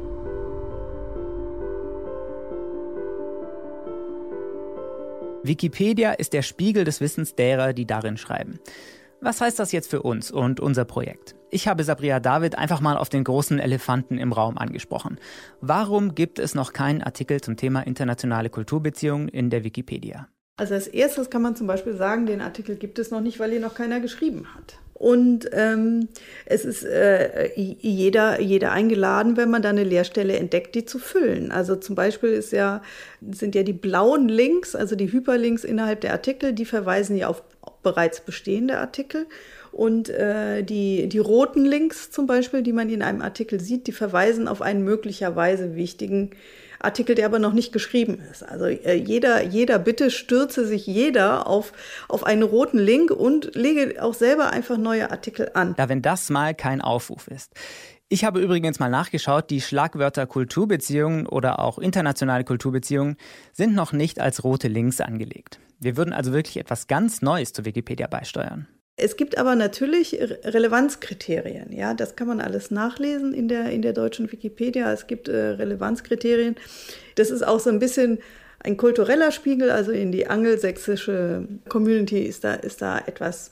Wikipedia 5.43 6.11
ist 6.11 6.33
der 6.33 6.41
Spiegel 6.41 6.83
des 6.83 6.99
Wissens 6.99 7.35
derer, 7.35 7.71
die 7.71 7.87
darin 7.87 8.17
schreiben. 8.17 8.59
Was 9.21 9.39
heißt 9.39 9.57
das 9.57 9.71
jetzt 9.71 9.89
für 9.89 10.03
uns 10.03 10.29
und 10.29 10.59
unser 10.59 10.83
Projekt? 10.83 11.35
Ich 11.49 11.67
habe 11.69 11.85
Sabria 11.85 12.19
David 12.19 12.57
einfach 12.57 12.81
mal 12.81 12.97
auf 12.97 13.07
den 13.07 13.23
großen 13.23 13.57
Elefanten 13.57 14.17
im 14.17 14.33
Raum 14.33 14.57
angesprochen. 14.57 15.17
Warum 15.61 16.15
gibt 16.15 16.37
es 16.37 16.53
noch 16.53 16.73
keinen 16.73 17.01
Artikel 17.01 17.39
zum 17.39 17.55
Thema 17.55 17.81
internationale 17.81 18.49
Kulturbeziehungen 18.49 19.29
in 19.29 19.49
der 19.49 19.63
Wikipedia? 19.63 20.27
Also 20.57 20.73
als 20.73 20.87
erstes 20.87 21.29
kann 21.29 21.43
man 21.43 21.55
zum 21.55 21.67
Beispiel 21.67 21.95
sagen, 21.95 22.25
den 22.25 22.41
Artikel 22.41 22.75
gibt 22.75 22.97
es 22.97 23.11
noch 23.11 23.21
nicht, 23.21 23.39
weil 23.39 23.53
ihn 23.53 23.61
noch 23.61 23.75
keiner 23.75 23.99
geschrieben 23.99 24.55
hat. 24.55 24.79
Und 24.95 25.47
ähm, 25.53 26.07
es 26.47 26.65
ist 26.65 26.83
äh, 26.83 27.51
jeder, 27.55 28.41
jeder 28.41 28.71
eingeladen, 28.71 29.37
wenn 29.37 29.51
man 29.51 29.61
da 29.61 29.69
eine 29.69 29.83
Leerstelle 29.83 30.35
entdeckt, 30.35 30.73
die 30.73 30.85
zu 30.85 30.97
füllen. 30.97 31.51
Also 31.51 31.75
zum 31.75 31.93
Beispiel 31.93 32.29
ist 32.29 32.51
ja, 32.51 32.81
sind 33.31 33.53
ja 33.53 33.61
die 33.61 33.73
blauen 33.73 34.27
Links, 34.27 34.75
also 34.75 34.95
die 34.95 35.11
Hyperlinks 35.11 35.63
innerhalb 35.63 36.01
der 36.01 36.13
Artikel, 36.13 36.53
die 36.53 36.65
verweisen 36.65 37.15
ja 37.15 37.27
auf 37.27 37.43
bereits 37.83 38.21
bestehende 38.21 38.79
Artikel. 38.79 39.27
Und 39.71 40.09
äh, 40.09 40.63
die, 40.63 41.07
die 41.07 41.19
roten 41.19 41.63
Links 41.63 42.09
zum 42.09 42.25
Beispiel, 42.25 42.63
die 42.63 42.73
man 42.73 42.89
in 42.89 43.03
einem 43.03 43.21
Artikel 43.21 43.59
sieht, 43.59 43.85
die 43.85 43.91
verweisen 43.91 44.47
auf 44.47 44.63
einen 44.63 44.83
möglicherweise 44.83 45.75
wichtigen 45.75 46.31
Artikel, 46.79 47.15
der 47.15 47.25
aber 47.25 47.39
noch 47.39 47.53
nicht 47.53 47.71
geschrieben 47.71 48.19
ist. 48.31 48.43
Also 48.43 48.65
äh, 48.65 48.95
jeder, 48.95 49.43
jeder 49.43 49.79
bitte 49.79 50.11
stürze 50.11 50.65
sich 50.65 50.85
jeder 50.85 51.47
auf, 51.47 51.73
auf 52.07 52.23
einen 52.23 52.43
roten 52.43 52.79
Link 52.79 53.11
und 53.11 53.55
lege 53.55 54.01
auch 54.03 54.13
selber 54.13 54.51
einfach 54.51 54.77
neue 54.77 55.11
Artikel 55.11 55.51
an. 55.53 55.75
Ja, 55.77 55.89
wenn 55.89 56.01
das 56.01 56.29
mal 56.29 56.53
kein 56.53 56.81
Aufruf 56.81 57.27
ist. 57.27 57.53
Ich 58.09 58.23
habe 58.23 58.39
übrigens 58.39 58.79
mal 58.79 58.89
nachgeschaut, 58.89 59.49
die 59.49 59.59
Schlagwörter 59.59 60.25
Kulturbeziehungen 60.27 61.27
oder 61.27 61.59
auch 61.59 61.77
internationale 61.77 62.45
Kulturbeziehungen 62.45 63.17
sind 63.51 63.75
noch 63.75 63.91
nicht 63.91 64.21
als 64.21 64.45
rote 64.45 64.69
Links 64.69 65.01
angelegt. 65.01 65.59
Wir 65.79 65.97
würden 65.97 66.13
also 66.13 66.31
wirklich 66.31 66.57
etwas 66.57 66.87
ganz 66.87 67.21
Neues 67.21 67.51
zu 67.51 67.65
Wikipedia 67.65 68.07
beisteuern. 68.07 68.67
Es 68.99 69.15
gibt 69.15 69.37
aber 69.37 69.55
natürlich 69.55 70.17
Relevanzkriterien. 70.19 71.71
Ja, 71.71 71.93
das 71.93 72.15
kann 72.15 72.27
man 72.27 72.41
alles 72.41 72.71
nachlesen 72.71 73.31
in 73.31 73.47
der, 73.47 73.69
in 73.69 73.83
der 73.83 73.93
deutschen 73.93 74.31
Wikipedia. 74.31 74.91
Es 74.91 75.05
gibt 75.05 75.27
äh, 75.27 75.37
Relevanzkriterien. 75.37 76.55
Das 77.13 77.29
ist 77.29 77.45
auch 77.45 77.59
so 77.59 77.69
ein 77.69 77.77
bisschen 77.77 78.17
ein 78.59 78.75
kultureller 78.75 79.31
Spiegel. 79.31 79.69
Also 79.69 79.91
in 79.91 80.11
die 80.11 80.25
angelsächsische 80.25 81.47
Community 81.69 82.23
ist 82.23 82.43
da, 82.43 82.55
ist 82.55 82.81
da 82.81 82.97
etwas, 82.97 83.51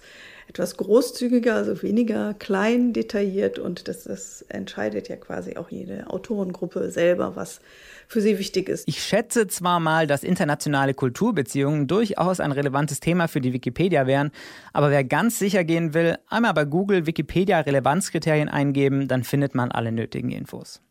etwas 0.56 0.78
großzügiger, 0.78 1.54
also 1.54 1.82
weniger 1.84 2.34
klein 2.34 2.94
detailliert. 2.94 3.60
Und 3.60 3.90
das, 3.90 4.06
das 4.06 4.42
entscheidet 4.44 5.10
ja 5.10 5.18
quasi 5.18 5.58
auch 5.58 5.70
jede 5.70 6.10
Autorengruppe 6.10 6.92
selber, 6.92 7.36
was 7.36 7.60
für 8.08 8.22
sie 8.22 8.40
wichtig 8.40 8.70
ist. 8.70 8.88
Ich 8.88 9.04
schätze 9.04 9.48
zwar 9.48 9.82
mal, 9.82 10.08
dass 10.08 10.24
internationale 10.24 10.94
Kulturbeziehungen 10.94 11.88
durchaus 11.88 12.40
ein 12.40 12.54
relevantes 12.54 13.02
Thema 13.02 13.28
für 13.28 13.42
die 13.42 13.52
Wikipedia 13.52 14.08
wären, 14.08 14.32
aber 14.72 14.92
wer 14.92 15.04
ganz 15.04 15.40
sicher 15.40 15.66
gehen 15.66 15.94
will, 15.94 16.18
einmal 16.30 16.54
bei 16.54 16.64
Google 16.64 17.06
Wikipedia 17.06 17.60
Relevanzkriterien 17.60 18.48
eingeben, 18.48 19.10
dann 19.10 19.26
findet 19.26 19.56
man 19.56 19.72
alle 19.72 19.92
nötigen 19.92 20.32
Infos. 20.32 20.82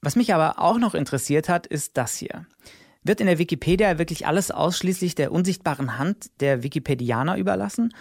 Was 0.00 0.14
mich 0.14 0.32
aber 0.32 0.60
auch 0.60 0.78
noch 0.78 0.94
interessiert 0.94 1.48
hat, 1.48 1.66
ist 1.66 1.96
das 1.96 2.16
hier. 2.16 2.46
Wird 3.02 3.20
in 3.20 3.26
der 3.26 3.38
Wikipedia 3.38 3.98
wirklich 3.98 4.28
alles 4.28 4.52
ausschließlich 4.52 5.16
der 5.16 5.32
unsichtbaren 5.32 5.98
Hand 5.98 6.30
der 6.40 6.62
Wikipedianer 6.62 7.38
überlassen? 7.38 7.92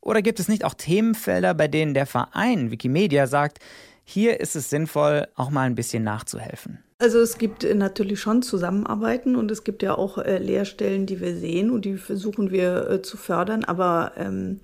Oder 0.00 0.22
gibt 0.22 0.40
es 0.40 0.48
nicht 0.48 0.64
auch 0.64 0.74
Themenfelder, 0.74 1.54
bei 1.54 1.68
denen 1.68 1.94
der 1.94 2.06
Verein 2.06 2.70
Wikimedia 2.70 3.26
sagt, 3.26 3.58
hier 4.04 4.40
ist 4.40 4.56
es 4.56 4.70
sinnvoll, 4.70 5.28
auch 5.36 5.50
mal 5.50 5.62
ein 5.62 5.74
bisschen 5.74 6.02
nachzuhelfen? 6.02 6.82
Also 7.00 7.18
es 7.18 7.38
gibt 7.38 7.64
äh, 7.64 7.74
natürlich 7.74 8.20
schon 8.20 8.42
Zusammenarbeiten 8.42 9.34
und 9.34 9.50
es 9.50 9.64
gibt 9.64 9.82
ja 9.82 9.96
auch 9.96 10.18
äh, 10.18 10.36
Lehrstellen, 10.36 11.06
die 11.06 11.20
wir 11.20 11.34
sehen 11.34 11.70
und 11.70 11.86
die 11.86 11.96
versuchen 11.96 12.50
wir 12.50 12.90
äh, 12.90 13.02
zu 13.02 13.16
fördern, 13.16 13.64
aber 13.64 14.12
ähm, 14.16 14.60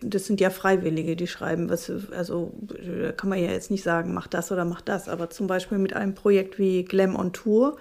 das 0.00 0.24
sind 0.24 0.40
ja 0.40 0.48
Freiwillige, 0.48 1.14
die 1.14 1.26
schreiben, 1.26 1.68
was, 1.68 1.92
also 2.16 2.54
da 3.02 3.12
kann 3.12 3.28
man 3.28 3.38
ja 3.38 3.50
jetzt 3.50 3.70
nicht 3.70 3.82
sagen, 3.82 4.14
mach 4.14 4.28
das 4.28 4.50
oder 4.50 4.64
mach 4.64 4.80
das, 4.80 5.10
aber 5.10 5.28
zum 5.28 5.46
Beispiel 5.46 5.76
mit 5.76 5.94
einem 5.94 6.14
Projekt 6.14 6.58
wie 6.58 6.84
Glam 6.84 7.16
on 7.16 7.34
Tour, 7.34 7.76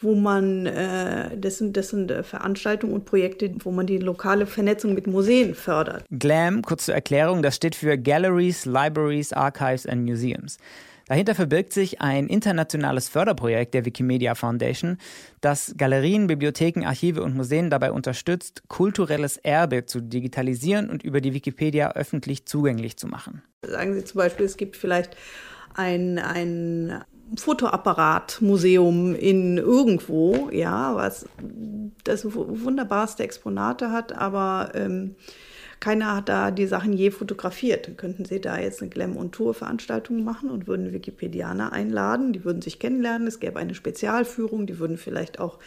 wo 0.00 0.14
man, 0.14 0.66
äh, 0.66 1.36
das 1.36 1.58
sind, 1.58 1.76
das 1.76 1.88
sind 1.88 2.10
äh, 2.10 2.22
Veranstaltungen 2.22 2.92
und 2.92 3.04
Projekte, 3.04 3.52
wo 3.60 3.70
man 3.70 3.86
die 3.86 3.98
lokale 3.98 4.46
Vernetzung 4.46 4.94
mit 4.94 5.06
Museen 5.06 5.54
fördert. 5.54 6.04
GLAM, 6.10 6.62
kurz 6.62 6.86
zur 6.86 6.94
Erklärung, 6.94 7.42
das 7.42 7.56
steht 7.56 7.74
für 7.74 7.98
Galleries, 7.98 8.64
Libraries, 8.64 9.32
Archives 9.32 9.86
and 9.86 10.04
Museums. 10.04 10.58
Dahinter 11.08 11.34
verbirgt 11.34 11.72
sich 11.72 12.02
ein 12.02 12.26
internationales 12.26 13.08
Förderprojekt 13.08 13.72
der 13.72 13.86
Wikimedia 13.86 14.34
Foundation, 14.34 14.98
das 15.40 15.74
Galerien, 15.76 16.26
Bibliotheken, 16.26 16.84
Archive 16.84 17.22
und 17.22 17.34
Museen 17.34 17.70
dabei 17.70 17.92
unterstützt, 17.92 18.62
kulturelles 18.68 19.38
Erbe 19.38 19.86
zu 19.86 20.02
digitalisieren 20.02 20.90
und 20.90 21.02
über 21.02 21.22
die 21.22 21.32
Wikipedia 21.32 21.92
öffentlich 21.92 22.44
zugänglich 22.44 22.98
zu 22.98 23.06
machen. 23.06 23.42
Sagen 23.66 23.94
Sie 23.94 24.04
zum 24.04 24.18
Beispiel, 24.18 24.44
es 24.44 24.58
gibt 24.58 24.76
vielleicht 24.76 25.16
ein, 25.74 26.18
ein 26.18 27.02
Fotoapparatmuseum 27.36 29.14
in 29.14 29.58
irgendwo, 29.58 30.48
ja, 30.50 30.94
was 30.96 31.26
das 32.04 32.24
wunderbarste 32.24 33.22
Exponate 33.22 33.90
hat, 33.90 34.12
aber 34.12 34.72
ähm, 34.74 35.16
keiner 35.80 36.16
hat 36.16 36.28
da 36.28 36.50
die 36.50 36.66
Sachen 36.66 36.92
je 36.92 37.10
fotografiert. 37.10 37.86
Dann 37.86 37.96
könnten 37.96 38.24
sie 38.24 38.40
da 38.40 38.58
jetzt 38.58 38.80
eine 38.80 38.90
Glam- 38.90 39.16
und 39.16 39.32
Tour-Veranstaltung 39.32 40.24
machen 40.24 40.50
und 40.50 40.66
würden 40.66 40.92
Wikipedianer 40.92 41.72
einladen. 41.72 42.32
Die 42.32 42.44
würden 42.44 42.62
sich 42.62 42.80
kennenlernen. 42.80 43.28
Es 43.28 43.38
gäbe 43.38 43.60
eine 43.60 43.74
Spezialführung. 43.74 44.66
Die 44.66 44.80
würden 44.80 44.98
vielleicht 44.98 45.38
auch 45.38 45.58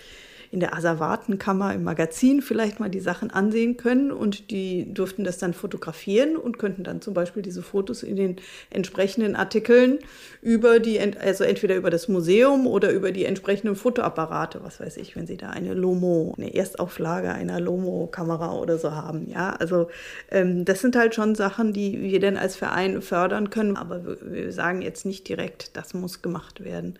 in 0.51 0.59
der 0.59 0.75
Asservatenkammer 0.75 1.73
im 1.73 1.83
Magazin 1.85 2.41
vielleicht 2.41 2.81
mal 2.81 2.89
die 2.89 2.99
Sachen 2.99 3.31
ansehen 3.31 3.77
können 3.77 4.11
und 4.11 4.51
die 4.51 4.93
durften 4.93 5.23
das 5.23 5.37
dann 5.37 5.53
fotografieren 5.53 6.35
und 6.35 6.59
könnten 6.59 6.83
dann 6.83 7.01
zum 7.01 7.13
Beispiel 7.13 7.41
diese 7.41 7.63
Fotos 7.63 8.03
in 8.03 8.17
den 8.17 8.35
entsprechenden 8.69 9.37
Artikeln 9.37 9.99
über 10.41 10.79
die, 10.79 10.99
also 10.99 11.45
entweder 11.45 11.77
über 11.77 11.89
das 11.89 12.09
Museum 12.09 12.67
oder 12.67 12.91
über 12.91 13.13
die 13.13 13.23
entsprechenden 13.23 13.77
Fotoapparate, 13.77 14.61
was 14.61 14.81
weiß 14.81 14.97
ich, 14.97 15.15
wenn 15.15 15.25
sie 15.25 15.37
da 15.37 15.51
eine 15.51 15.73
Lomo, 15.73 16.35
eine 16.37 16.53
Erstauflage 16.53 17.31
einer 17.31 17.61
Lomo-Kamera 17.61 18.53
oder 18.53 18.77
so 18.77 18.91
haben. 18.91 19.29
Ja, 19.29 19.51
also 19.51 19.87
ähm, 20.31 20.65
das 20.65 20.81
sind 20.81 20.97
halt 20.97 21.15
schon 21.15 21.33
Sachen, 21.33 21.71
die 21.71 22.01
wir 22.01 22.19
dann 22.19 22.35
als 22.35 22.57
Verein 22.57 23.01
fördern 23.01 23.51
können, 23.51 23.77
aber 23.77 24.05
wir, 24.05 24.17
wir 24.21 24.51
sagen 24.51 24.81
jetzt 24.81 25.05
nicht 25.05 25.29
direkt, 25.29 25.77
das 25.77 25.93
muss 25.93 26.21
gemacht 26.21 26.61
werden. 26.65 26.99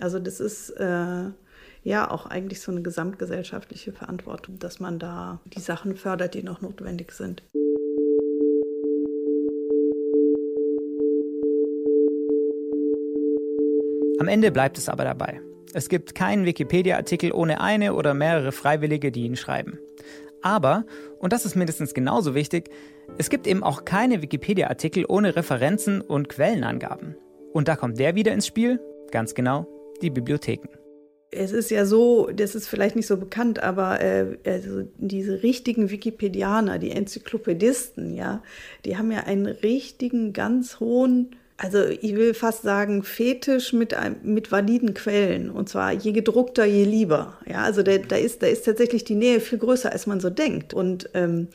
Also 0.00 0.18
das 0.18 0.40
ist 0.40 0.70
äh, 0.70 1.24
ja 1.82 2.10
auch 2.10 2.26
eigentlich 2.26 2.60
so 2.60 2.72
eine 2.72 2.82
gesamtgesellschaftliche 2.82 3.92
Verantwortung, 3.92 4.58
dass 4.58 4.80
man 4.80 4.98
da 4.98 5.40
die 5.44 5.60
Sachen 5.60 5.96
fördert, 5.96 6.34
die 6.34 6.42
noch 6.42 6.60
notwendig 6.60 7.12
sind. 7.12 7.42
Am 14.18 14.28
Ende 14.28 14.50
bleibt 14.50 14.76
es 14.76 14.88
aber 14.88 15.04
dabei. 15.04 15.40
Es 15.72 15.88
gibt 15.88 16.14
keinen 16.14 16.44
Wikipedia-Artikel 16.44 17.32
ohne 17.32 17.60
eine 17.60 17.94
oder 17.94 18.12
mehrere 18.12 18.52
Freiwillige, 18.52 19.12
die 19.12 19.24
ihn 19.24 19.36
schreiben. 19.36 19.78
Aber, 20.42 20.84
und 21.18 21.32
das 21.32 21.44
ist 21.44 21.54
mindestens 21.54 21.94
genauso 21.94 22.34
wichtig, 22.34 22.70
es 23.18 23.30
gibt 23.30 23.46
eben 23.46 23.62
auch 23.62 23.84
keine 23.84 24.22
Wikipedia-Artikel 24.22 25.04
ohne 25.06 25.36
Referenzen 25.36 26.00
und 26.00 26.28
Quellenangaben. 26.28 27.16
Und 27.52 27.68
da 27.68 27.76
kommt 27.76 27.98
wer 27.98 28.14
wieder 28.14 28.32
ins 28.32 28.46
Spiel? 28.46 28.80
Ganz 29.10 29.34
genau, 29.34 29.66
die 30.02 30.10
Bibliotheken. 30.10 30.79
Es 31.32 31.52
ist 31.52 31.70
ja 31.70 31.86
so, 31.86 32.28
das 32.34 32.54
ist 32.54 32.68
vielleicht 32.68 32.96
nicht 32.96 33.06
so 33.06 33.16
bekannt, 33.16 33.62
aber 33.62 34.00
äh, 34.00 34.36
also 34.44 34.82
diese 34.98 35.42
richtigen 35.42 35.90
Wikipedianer, 35.90 36.78
die 36.78 36.90
Enzyklopädisten, 36.90 38.14
ja, 38.14 38.42
die 38.84 38.96
haben 38.96 39.12
ja 39.12 39.20
einen 39.20 39.46
richtigen, 39.46 40.32
ganz 40.32 40.80
hohen 40.80 41.36
also 41.62 41.84
ich 41.84 42.16
will 42.16 42.32
fast 42.32 42.62
sagen, 42.62 43.02
Fetisch 43.02 43.74
mit, 43.74 43.94
mit 44.22 44.50
validen 44.50 44.94
Quellen. 44.94 45.50
Und 45.50 45.68
zwar 45.68 45.92
je 45.92 46.12
gedruckter, 46.12 46.64
je 46.64 46.84
lieber. 46.84 47.36
Ja, 47.46 47.64
also 47.64 47.82
da, 47.82 47.98
da, 47.98 48.16
ist, 48.16 48.42
da 48.42 48.46
ist 48.46 48.64
tatsächlich 48.64 49.04
die 49.04 49.14
Nähe 49.14 49.40
viel 49.40 49.58
größer, 49.58 49.92
als 49.92 50.06
man 50.06 50.20
so 50.20 50.30
denkt. 50.30 50.72
Und 50.72 51.10
ähm, 51.12 51.48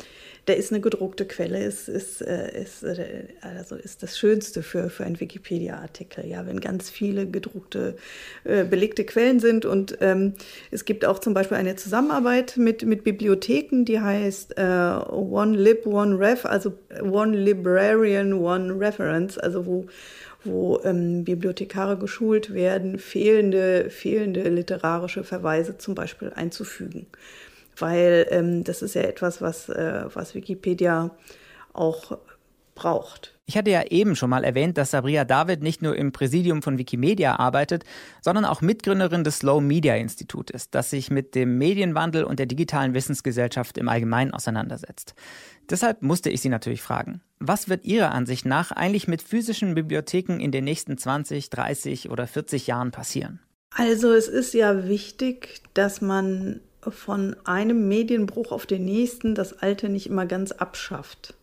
da 0.45 0.53
ist 0.53 0.71
eine 0.71 0.79
gedruckte 0.79 1.25
Quelle, 1.25 1.63
ist, 1.63 1.89
ist, 1.89 2.21
äh, 2.21 2.62
ist, 2.62 2.84
äh, 2.84 3.27
also 3.41 3.75
ist 3.75 4.03
das 4.03 4.17
Schönste 4.17 4.62
für, 4.62 4.89
für 4.91 5.03
einen 5.03 5.19
Wikipedia-Artikel, 5.19 6.27
ja, 6.27 6.45
wenn 6.45 6.60
ganz 6.60 6.89
viele 6.89 7.25
gedruckte, 7.25 7.95
äh, 8.43 8.63
belegte 8.63 9.05
Quellen 9.05 9.39
sind. 9.39 9.65
Und 9.65 9.97
ähm, 10.01 10.34
es 10.69 10.86
gibt 10.86 11.03
auch 11.03 11.17
zum 11.17 11.34
Beispiel 11.34 11.58
eine 11.58 11.75
Zusammenarbeit 11.75 12.58
mit, 12.58 12.84
mit 12.84 13.03
Bibliotheken, 13.03 13.86
die 13.86 13.99
heißt 13.99 14.58
äh, 14.58 14.62
One 14.62 15.58
Lib, 15.58 15.88
One 15.88 16.19
Ref, 16.19 16.45
also 16.45 16.73
One 17.01 17.36
Librarian, 17.36 18.34
One 18.34 18.79
Reference, 18.79 19.38
also 19.38 19.65
wo 19.65 19.86
wo 20.47 20.79
ähm, 20.84 21.23
Bibliothekare 21.23 21.97
geschult 21.97 22.53
werden, 22.53 22.99
fehlende, 22.99 23.89
fehlende 23.89 24.47
literarische 24.47 25.23
Verweise 25.23 25.79
zum 25.79 25.95
Beispiel 25.95 26.31
einzufügen 26.36 27.08
weil 27.78 28.28
ähm, 28.30 28.64
das 28.64 28.82
ist 28.82 28.96
ja 28.96 29.04
etwas, 29.04 29.42
was, 29.42 29.70
äh, 29.70 30.06
was 30.14 30.36
Wikipedia 30.36 31.12
auch 31.74 32.18
braucht. 32.76 33.36
Ich 33.48 33.58
hatte 33.58 33.70
ja 33.70 33.84
eben 33.84 34.16
schon 34.16 34.30
mal 34.30 34.44
erwähnt, 34.44 34.78
dass 34.78 34.92
Sabria 34.92 35.24
David 35.24 35.62
nicht 35.62 35.82
nur 35.82 35.96
im 35.96 36.12
Präsidium 36.12 36.62
von 36.62 36.78
Wikimedia 36.78 37.38
arbeitet, 37.38 37.84
sondern 38.22 38.44
auch 38.44 38.62
Mitgründerin 38.62 39.24
des 39.24 39.40
Slow 39.40 39.62
Media 39.62 39.96
Institut 39.96 40.50
ist, 40.50 40.74
das 40.74 40.90
sich 40.90 41.12
mit 41.12 41.36
dem 41.36 41.58
Medienwandel 41.58 42.24
und 42.24 42.40
der 42.40 42.48
digitalen 42.48 42.94
Wissensgesellschaft 42.94 43.78
im 43.78 43.88
Allgemeinen 43.88 44.32
auseinandersetzt. 44.32 45.14
Deshalb 45.70 46.02
musste 46.02 46.30
ich 46.30 46.42
sie 46.42 46.50
natürlich 46.50 46.82
fragen, 46.82 47.22
was 47.40 47.70
wird 47.70 47.86
Ihrer 47.86 48.12
Ansicht 48.12 48.46
nach 48.46 48.72
eigentlich 48.72 49.08
mit 49.08 49.22
physischen 49.22 49.76
Bibliotheken 49.76 50.40
in 50.40 50.52
den 50.52 50.64
nächsten 50.64 50.98
20, 50.98 51.50
30 51.50 52.10
oder 52.10 52.28
40 52.28 52.68
Jahren 52.68 52.92
passieren? 52.92 53.40
Also 53.70 54.12
es 54.12 54.28
ist 54.28 54.54
ja 54.54 54.88
wichtig, 54.88 55.62
dass 55.74 56.02
man 56.02 56.62
von 56.91 57.36
einem 57.45 57.88
Medienbruch 57.88 58.52
auf 58.52 58.65
den 58.65 58.86
nächsten 58.86 59.36
das 59.36 59.62
Alte 59.62 59.89
nicht 59.89 60.08
immer 60.08 60.26
ganz 60.26 60.52
abschafft. 60.52 61.34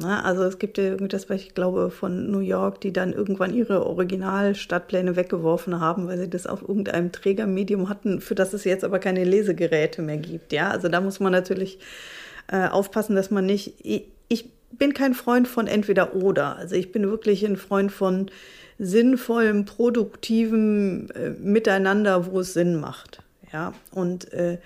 Na, 0.00 0.22
also 0.22 0.44
es 0.44 0.60
gibt 0.60 0.78
ja 0.78 0.84
irgendwie 0.84 1.08
das, 1.08 1.28
ich 1.28 1.54
glaube, 1.54 1.90
von 1.90 2.30
New 2.30 2.38
York, 2.38 2.80
die 2.80 2.92
dann 2.92 3.12
irgendwann 3.12 3.52
ihre 3.52 3.84
Originalstadtpläne 3.84 5.16
weggeworfen 5.16 5.80
haben, 5.80 6.06
weil 6.06 6.18
sie 6.18 6.30
das 6.30 6.46
auf 6.46 6.62
irgendeinem 6.62 7.10
Trägermedium 7.10 7.88
hatten, 7.88 8.20
für 8.20 8.36
das 8.36 8.52
es 8.52 8.62
jetzt 8.62 8.84
aber 8.84 9.00
keine 9.00 9.24
Lesegeräte 9.24 10.00
mehr 10.00 10.18
gibt. 10.18 10.52
Ja, 10.52 10.70
also 10.70 10.88
da 10.88 11.00
muss 11.00 11.18
man 11.18 11.32
natürlich 11.32 11.80
äh, 12.46 12.68
aufpassen, 12.68 13.16
dass 13.16 13.32
man 13.32 13.44
nicht. 13.44 13.74
Ich, 13.82 14.04
ich 14.28 14.48
bin 14.70 14.94
kein 14.94 15.14
Freund 15.14 15.48
von 15.48 15.66
entweder 15.66 16.14
oder. 16.14 16.56
Also 16.56 16.76
ich 16.76 16.92
bin 16.92 17.10
wirklich 17.10 17.44
ein 17.44 17.56
Freund 17.56 17.90
von 17.90 18.30
sinnvollem, 18.78 19.64
produktivem 19.64 21.08
äh, 21.10 21.30
Miteinander, 21.30 22.30
wo 22.30 22.38
es 22.38 22.54
Sinn 22.54 22.78
macht. 22.78 23.22
Ja, 23.52 23.72
und 23.92 24.32
äh, 24.32 24.58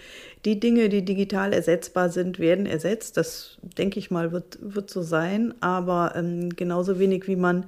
die 0.45 0.59
Dinge, 0.59 0.89
die 0.89 1.05
digital 1.05 1.53
ersetzbar 1.53 2.11
sind, 2.11 2.39
werden 2.39 2.67
ersetzt. 2.67 3.17
Das 3.17 3.59
denke 3.79 3.99
ich 3.99 4.11
mal, 4.11 4.33
wird, 4.33 4.59
wird 4.61 4.91
so 4.91 5.03
sein. 5.03 5.55
Aber 5.61 6.15
ähm, 6.17 6.51
genauso 6.57 6.99
wenig 6.99 7.29
wie 7.29 7.37
man 7.37 7.67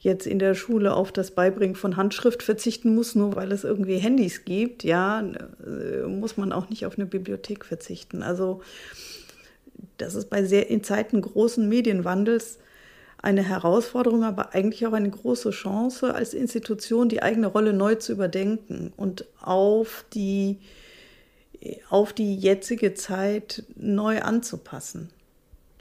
jetzt 0.00 0.26
in 0.26 0.38
der 0.38 0.54
Schule 0.54 0.94
auf 0.94 1.12
das 1.12 1.32
Beibringen 1.32 1.76
von 1.76 1.96
Handschrift 1.96 2.42
verzichten 2.42 2.94
muss, 2.94 3.14
nur 3.14 3.36
weil 3.36 3.50
es 3.52 3.64
irgendwie 3.64 3.98
Handys 3.98 4.44
gibt, 4.44 4.84
ja, 4.84 5.20
äh, 5.20 6.06
muss 6.06 6.36
man 6.36 6.52
auch 6.52 6.70
nicht 6.70 6.86
auf 6.86 6.96
eine 6.98 7.06
Bibliothek 7.06 7.64
verzichten. 7.64 8.22
Also 8.22 8.62
das 9.96 10.14
ist 10.14 10.30
bei 10.30 10.44
sehr 10.44 10.70
in 10.70 10.84
Zeiten 10.84 11.20
großen 11.20 11.68
Medienwandels 11.68 12.58
eine 13.20 13.42
Herausforderung, 13.42 14.24
aber 14.24 14.54
eigentlich 14.54 14.86
auch 14.86 14.92
eine 14.92 15.10
große 15.10 15.50
Chance, 15.50 16.14
als 16.14 16.34
Institution 16.34 17.08
die 17.08 17.22
eigene 17.22 17.48
Rolle 17.48 17.72
neu 17.72 17.96
zu 17.96 18.12
überdenken 18.12 18.92
und 18.96 19.24
auf 19.40 20.04
die, 20.14 20.60
auf 21.90 22.12
die 22.12 22.36
jetzige 22.36 22.94
Zeit 22.94 23.64
neu 23.76 24.20
anzupassen. 24.20 25.10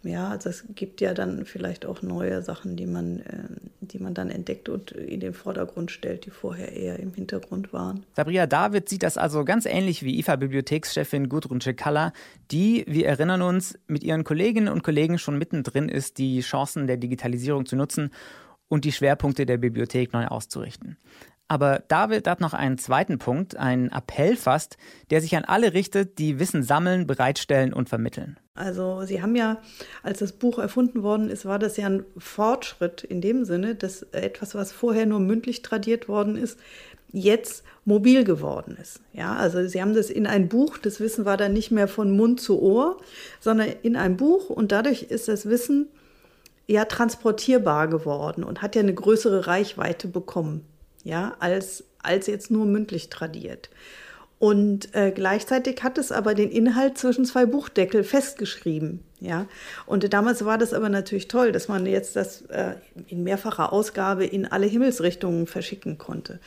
Ja, 0.04 0.30
also 0.30 0.50
es 0.50 0.64
gibt 0.76 1.02
ja 1.02 1.14
dann 1.14 1.46
vielleicht 1.46 1.86
auch 1.86 2.02
neue 2.02 2.42
Sachen, 2.42 2.76
die 2.76 2.88
man, 2.88 3.20
äh, 3.20 3.67
die 3.88 4.00
man 4.00 4.14
dann 4.14 4.30
entdeckt 4.30 4.70
und 4.70 4.92
in 4.92 5.20
den 5.20 5.34
Vordergrund 5.34 5.92
stellt, 5.92 6.26
die 6.26 6.30
vorher 6.30 6.74
eher 6.74 7.00
im 7.00 7.14
Hintergrund 7.14 7.74
waren. 7.74 8.06
Sabria 8.16 8.48
David 8.48 8.90
sieht 8.90 9.04
das 9.04 9.18
also 9.18 9.46
ganz 9.46 9.66
ähnlich 9.66 10.04
wie 10.04 10.20
IFA-Bibliothekschefin 10.20 11.30
Gudrun 11.30 11.62
Cekalla, 11.62 12.14
die, 12.52 12.86
wir 12.88 13.08
erinnern 13.08 13.42
uns, 13.42 13.78
mit 13.88 14.04
ihren 14.04 14.24
Kolleginnen 14.24 14.70
und 14.70 14.84
Kollegen 14.84 15.18
schon 15.18 15.38
mittendrin 15.38 15.90
ist, 15.90 16.18
die 16.18 16.42
Chancen 16.42 16.88
der 16.88 16.98
Digitalisierung 16.98 17.66
zu 17.66 17.76
nutzen 17.76 18.12
und 18.68 18.86
die 18.86 18.92
Schwerpunkte 18.92 19.46
der 19.46 19.58
Bibliothek 19.58 20.14
neu 20.14 20.28
auszurichten. 20.28 20.98
Aber 21.48 21.84
David 21.88 22.28
hat 22.28 22.42
noch 22.42 22.54
einen 22.54 22.78
zweiten 22.78 23.20
Punkt, 23.20 23.56
einen 23.56 23.90
Appell 23.90 24.36
fast, 24.36 24.78
der 25.10 25.22
sich 25.22 25.36
an 25.38 25.46
alle 25.46 25.74
richtet, 25.74 26.20
die 26.20 26.40
Wissen 26.40 26.62
sammeln, 26.62 27.08
bereitstellen 27.08 27.74
und 27.74 27.88
vermitteln. 27.88 28.38
Also 28.58 29.04
Sie 29.06 29.22
haben 29.22 29.36
ja, 29.36 29.62
als 30.04 30.20
das 30.20 30.32
Buch 30.32 30.60
erfunden 30.60 31.04
worden 31.04 31.30
ist, 31.30 31.46
war 31.46 31.60
das 31.60 31.78
ja 31.78 31.88
ein 31.88 32.06
Fortschritt 32.18 33.04
in 33.04 33.22
dem 33.22 33.46
Sinne, 33.46 33.76
dass 33.76 34.04
etwas, 34.12 34.56
was 34.56 34.72
vorher 34.72 35.06
nur 35.06 35.20
mündlich 35.20 35.62
tradiert 35.62 36.08
worden 36.08 36.36
ist, 36.36 36.60
jetzt 37.12 37.64
mobil 37.86 38.24
geworden 38.24 38.78
ist. 38.82 39.00
Ja, 39.14 39.36
also 39.36 39.66
Sie 39.68 39.82
haben 39.82 39.94
das 39.94 40.10
in 40.10 40.28
ein 40.28 40.50
Buch, 40.50 40.78
das 40.78 41.00
Wissen 41.00 41.24
war 41.24 41.38
dann 41.38 41.54
nicht 41.54 41.72
mehr 41.72 41.88
von 41.88 42.16
Mund 42.16 42.42
zu 42.42 42.62
Ohr, 42.62 42.98
sondern 43.40 43.70
in 43.84 43.96
ein 43.96 44.18
Buch 44.18 44.50
und 44.50 44.72
dadurch 44.72 45.04
ist 45.04 45.28
das 45.28 45.48
Wissen 45.48 45.88
ja 46.68 46.84
transportierbar 46.84 47.88
geworden 47.88 48.44
und 48.44 48.62
hat 48.62 48.76
ja 48.76 48.82
eine 48.82 48.94
größere 48.94 49.48
Reichweite 49.48 50.10
bekommen 50.10 50.66
ja, 51.08 51.36
als, 51.40 51.86
als 52.00 52.28
jetzt 52.28 52.52
nur 52.52 52.66
mündlich 52.66 53.10
tradiert. 53.10 53.70
Und 54.40 54.94
äh, 54.94 55.12
gleichzeitig 55.12 55.82
hat 55.82 55.98
es 55.98 56.12
aber 56.12 56.36
den 56.36 56.52
Inhalt 56.52 56.98
zwischen 56.98 57.26
zwei 57.26 57.46
Buchdeckel 57.46 58.04
festgeschrieben. 58.04 59.04
Ja, 59.20 59.48
und 59.88 60.14
damals 60.14 60.46
war 60.46 60.60
das 60.60 60.74
aber 60.74 60.90
natürlich 60.90 61.28
toll, 61.28 61.52
dass 61.52 61.68
man 61.68 61.88
jetzt 61.88 62.16
das 62.16 62.44
äh, 62.44 62.76
in 63.08 63.24
mehrfacher 63.24 63.74
Ausgabe 63.74 64.26
in 64.26 64.46
alle 64.46 64.68
Himmelsrichtungen 64.68 65.48
verschicken 65.48 65.98
konnte. 65.98 66.40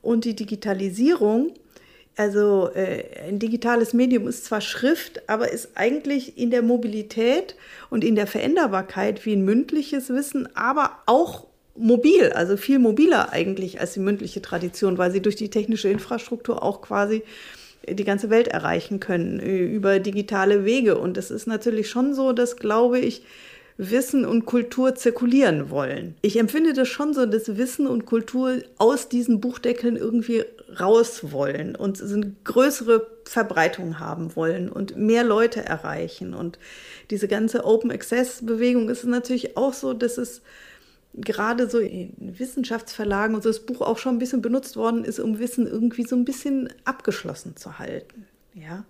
Und 0.00 0.24
die 0.24 0.36
Digitalisierung, 0.36 1.52
also 2.16 2.70
äh, 2.72 3.02
ein 3.26 3.40
digitales 3.40 3.94
Medium 3.94 4.28
ist 4.28 4.44
zwar 4.44 4.60
Schrift, 4.60 5.28
aber 5.28 5.50
ist 5.50 5.70
eigentlich 5.74 6.38
in 6.38 6.52
der 6.52 6.62
Mobilität 6.62 7.56
und 7.90 8.04
in 8.04 8.14
der 8.14 8.28
Veränderbarkeit 8.28 9.26
wie 9.26 9.34
ein 9.34 9.44
mündliches 9.44 10.08
Wissen, 10.10 10.48
aber 10.54 10.98
auch 11.06 11.48
mobil, 11.76 12.30
also 12.32 12.56
viel 12.56 12.78
mobiler 12.78 13.32
eigentlich 13.32 13.80
als 13.80 13.94
die 13.94 14.00
mündliche 14.00 14.42
Tradition, 14.42 14.98
weil 14.98 15.10
sie 15.10 15.22
durch 15.22 15.36
die 15.36 15.50
technische 15.50 15.88
Infrastruktur 15.88 16.62
auch 16.62 16.82
quasi 16.82 17.22
die 17.88 18.04
ganze 18.04 18.30
Welt 18.30 18.48
erreichen 18.48 19.00
können 19.00 19.40
über 19.40 19.98
digitale 19.98 20.64
Wege. 20.64 20.98
Und 20.98 21.18
es 21.18 21.30
ist 21.30 21.46
natürlich 21.46 21.90
schon 21.90 22.14
so, 22.14 22.32
dass, 22.32 22.56
glaube 22.56 22.98
ich, 22.98 23.22
Wissen 23.76 24.24
und 24.24 24.46
Kultur 24.46 24.94
zirkulieren 24.94 25.68
wollen. 25.68 26.14
Ich 26.22 26.38
empfinde 26.38 26.74
das 26.74 26.86
schon 26.86 27.12
so, 27.12 27.26
dass 27.26 27.56
Wissen 27.56 27.88
und 27.88 28.06
Kultur 28.06 28.58
aus 28.78 29.08
diesen 29.08 29.40
Buchdeckeln 29.40 29.96
irgendwie 29.96 30.44
raus 30.78 31.32
wollen 31.32 31.74
und 31.74 32.00
eine 32.00 32.32
größere 32.44 33.08
Verbreitung 33.24 33.98
haben 33.98 34.36
wollen 34.36 34.68
und 34.68 34.96
mehr 34.96 35.24
Leute 35.24 35.64
erreichen. 35.64 36.34
Und 36.34 36.58
diese 37.10 37.26
ganze 37.26 37.64
Open 37.64 37.90
Access 37.90 38.46
Bewegung 38.46 38.88
ist 38.88 39.04
natürlich 39.04 39.56
auch 39.56 39.72
so, 39.72 39.92
dass 39.92 40.18
es 40.18 40.42
gerade 41.14 41.68
so 41.70 41.78
in 41.78 42.38
Wissenschaftsverlagen 42.38 43.34
und 43.36 43.42
so 43.42 43.48
das 43.48 43.60
Buch 43.60 43.80
auch 43.80 43.98
schon 43.98 44.16
ein 44.16 44.18
bisschen 44.18 44.42
benutzt 44.42 44.76
worden 44.76 45.04
ist, 45.04 45.20
um 45.20 45.38
Wissen 45.38 45.66
irgendwie 45.66 46.04
so 46.04 46.16
ein 46.16 46.24
bisschen 46.24 46.72
abgeschlossen 46.84 47.56
zu 47.56 47.78
halten. 47.78 48.26
Ja. 48.54 48.84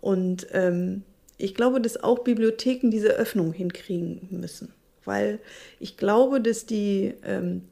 Und 0.00 0.46
ähm, 0.52 1.02
ich 1.36 1.54
glaube, 1.54 1.80
dass 1.80 2.02
auch 2.02 2.20
Bibliotheken 2.20 2.90
diese 2.90 3.10
Öffnung 3.10 3.52
hinkriegen 3.52 4.28
müssen. 4.30 4.72
Weil 5.04 5.40
ich 5.78 5.96
glaube, 5.96 6.40
dass 6.40 6.66
die, 6.66 7.14
ähm, 7.24 7.62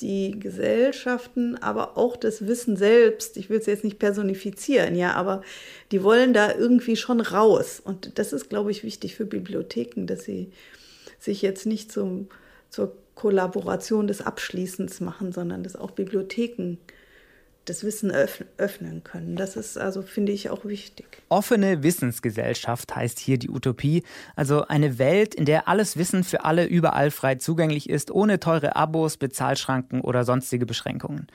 die 0.00 0.38
Gesellschaften, 0.38 1.56
aber 1.56 1.96
auch 1.96 2.16
das 2.16 2.46
Wissen 2.46 2.76
selbst, 2.76 3.36
ich 3.36 3.50
will 3.50 3.58
es 3.58 3.66
jetzt 3.66 3.84
nicht 3.84 3.98
personifizieren, 3.98 4.96
ja, 4.96 5.12
aber 5.12 5.42
die 5.92 6.02
wollen 6.02 6.32
da 6.32 6.54
irgendwie 6.54 6.96
schon 6.96 7.20
raus. 7.20 7.80
Und 7.84 8.18
das 8.18 8.32
ist, 8.32 8.48
glaube 8.48 8.70
ich, 8.70 8.82
wichtig 8.82 9.14
für 9.14 9.26
Bibliotheken, 9.26 10.06
dass 10.06 10.24
sie 10.24 10.50
sich 11.20 11.42
jetzt 11.42 11.66
nicht 11.66 11.92
zum, 11.92 12.28
zur 12.68 12.96
Kollaboration 13.22 14.08
des 14.08 14.20
Abschließens 14.20 14.98
machen, 14.98 15.30
sondern 15.30 15.62
dass 15.62 15.76
auch 15.76 15.92
Bibliotheken 15.92 16.78
das 17.66 17.84
Wissen 17.84 18.10
öffnen 18.10 19.04
können. 19.04 19.36
Das 19.36 19.54
ist 19.54 19.78
also, 19.78 20.02
finde 20.02 20.32
ich, 20.32 20.50
auch 20.50 20.64
wichtig. 20.64 21.06
Offene 21.28 21.84
Wissensgesellschaft 21.84 22.96
heißt 22.96 23.20
hier 23.20 23.38
die 23.38 23.48
Utopie. 23.48 24.02
Also 24.34 24.66
eine 24.66 24.98
Welt, 24.98 25.36
in 25.36 25.44
der 25.44 25.68
alles 25.68 25.96
Wissen 25.96 26.24
für 26.24 26.44
alle 26.44 26.64
überall 26.64 27.12
frei 27.12 27.36
zugänglich 27.36 27.88
ist, 27.88 28.10
ohne 28.10 28.40
teure 28.40 28.74
Abos, 28.74 29.16
Bezahlschranken 29.18 30.00
oder 30.00 30.24
sonstige 30.24 30.66
Beschränkungen. 30.66 31.28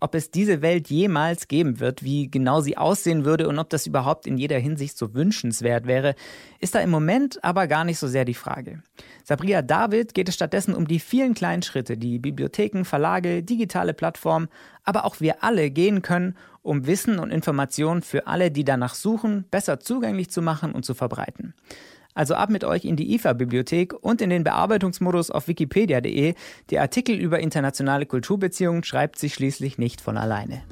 Ob 0.00 0.14
es 0.14 0.30
diese 0.30 0.62
Welt 0.62 0.88
jemals 0.88 1.48
geben 1.48 1.80
wird, 1.80 2.02
wie 2.02 2.30
genau 2.30 2.60
sie 2.60 2.76
aussehen 2.76 3.24
würde 3.24 3.48
und 3.48 3.58
ob 3.58 3.70
das 3.70 3.86
überhaupt 3.86 4.26
in 4.26 4.36
jeder 4.36 4.58
Hinsicht 4.58 4.98
so 4.98 5.14
wünschenswert 5.14 5.86
wäre, 5.86 6.14
ist 6.60 6.74
da 6.74 6.80
im 6.80 6.90
Moment 6.90 7.42
aber 7.42 7.66
gar 7.66 7.84
nicht 7.84 7.98
so 7.98 8.08
sehr 8.08 8.24
die 8.24 8.34
Frage. 8.34 8.82
Sabria 9.22 9.62
David 9.62 10.14
geht 10.14 10.28
es 10.28 10.34
stattdessen 10.34 10.74
um 10.74 10.86
die 10.86 11.00
vielen 11.00 11.34
kleinen 11.34 11.62
Schritte, 11.62 11.96
die 11.96 12.18
Bibliotheken, 12.18 12.84
Verlage, 12.84 13.42
digitale 13.42 13.94
Plattformen, 13.94 14.48
aber 14.84 15.04
auch 15.04 15.20
wir 15.20 15.42
alle 15.42 15.70
gehen 15.70 16.02
können, 16.02 16.36
um 16.62 16.86
Wissen 16.86 17.18
und 17.18 17.30
Informationen 17.30 18.02
für 18.02 18.26
alle, 18.26 18.50
die 18.50 18.64
danach 18.64 18.94
suchen, 18.94 19.44
besser 19.50 19.80
zugänglich 19.80 20.30
zu 20.30 20.42
machen 20.42 20.72
und 20.72 20.84
zu 20.84 20.94
verbreiten. 20.94 21.54
Also 22.14 22.34
ab 22.34 22.48
mit 22.48 22.64
euch 22.64 22.84
in 22.84 22.96
die 22.96 23.14
IFA-Bibliothek 23.14 23.92
und 23.92 24.22
in 24.22 24.30
den 24.30 24.44
Bearbeitungsmodus 24.44 25.30
auf 25.30 25.48
wikipedia.de. 25.48 26.34
Der 26.70 26.80
Artikel 26.80 27.16
über 27.16 27.40
internationale 27.40 28.06
Kulturbeziehungen 28.06 28.84
schreibt 28.84 29.18
sich 29.18 29.34
schließlich 29.34 29.78
nicht 29.78 30.00
von 30.00 30.16
alleine. 30.16 30.62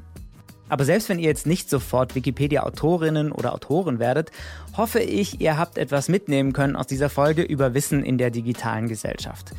Aber 0.69 0.85
selbst 0.85 1.09
wenn 1.09 1.19
ihr 1.19 1.27
jetzt 1.27 1.45
nicht 1.45 1.69
sofort 1.69 2.15
Wikipedia-Autorinnen 2.15 3.31
oder 3.31 3.53
Autoren 3.53 3.99
werdet, 3.99 4.31
hoffe 4.75 4.99
ich, 5.01 5.41
ihr 5.41 5.57
habt 5.57 5.77
etwas 5.77 6.09
mitnehmen 6.09 6.53
können 6.53 6.75
aus 6.75 6.87
dieser 6.87 7.09
Folge 7.09 7.43
über 7.43 7.73
Wissen 7.73 8.03
in 8.03 8.17
der 8.17 8.31
digitalen 8.31 8.87
Gesellschaft. 8.87 9.51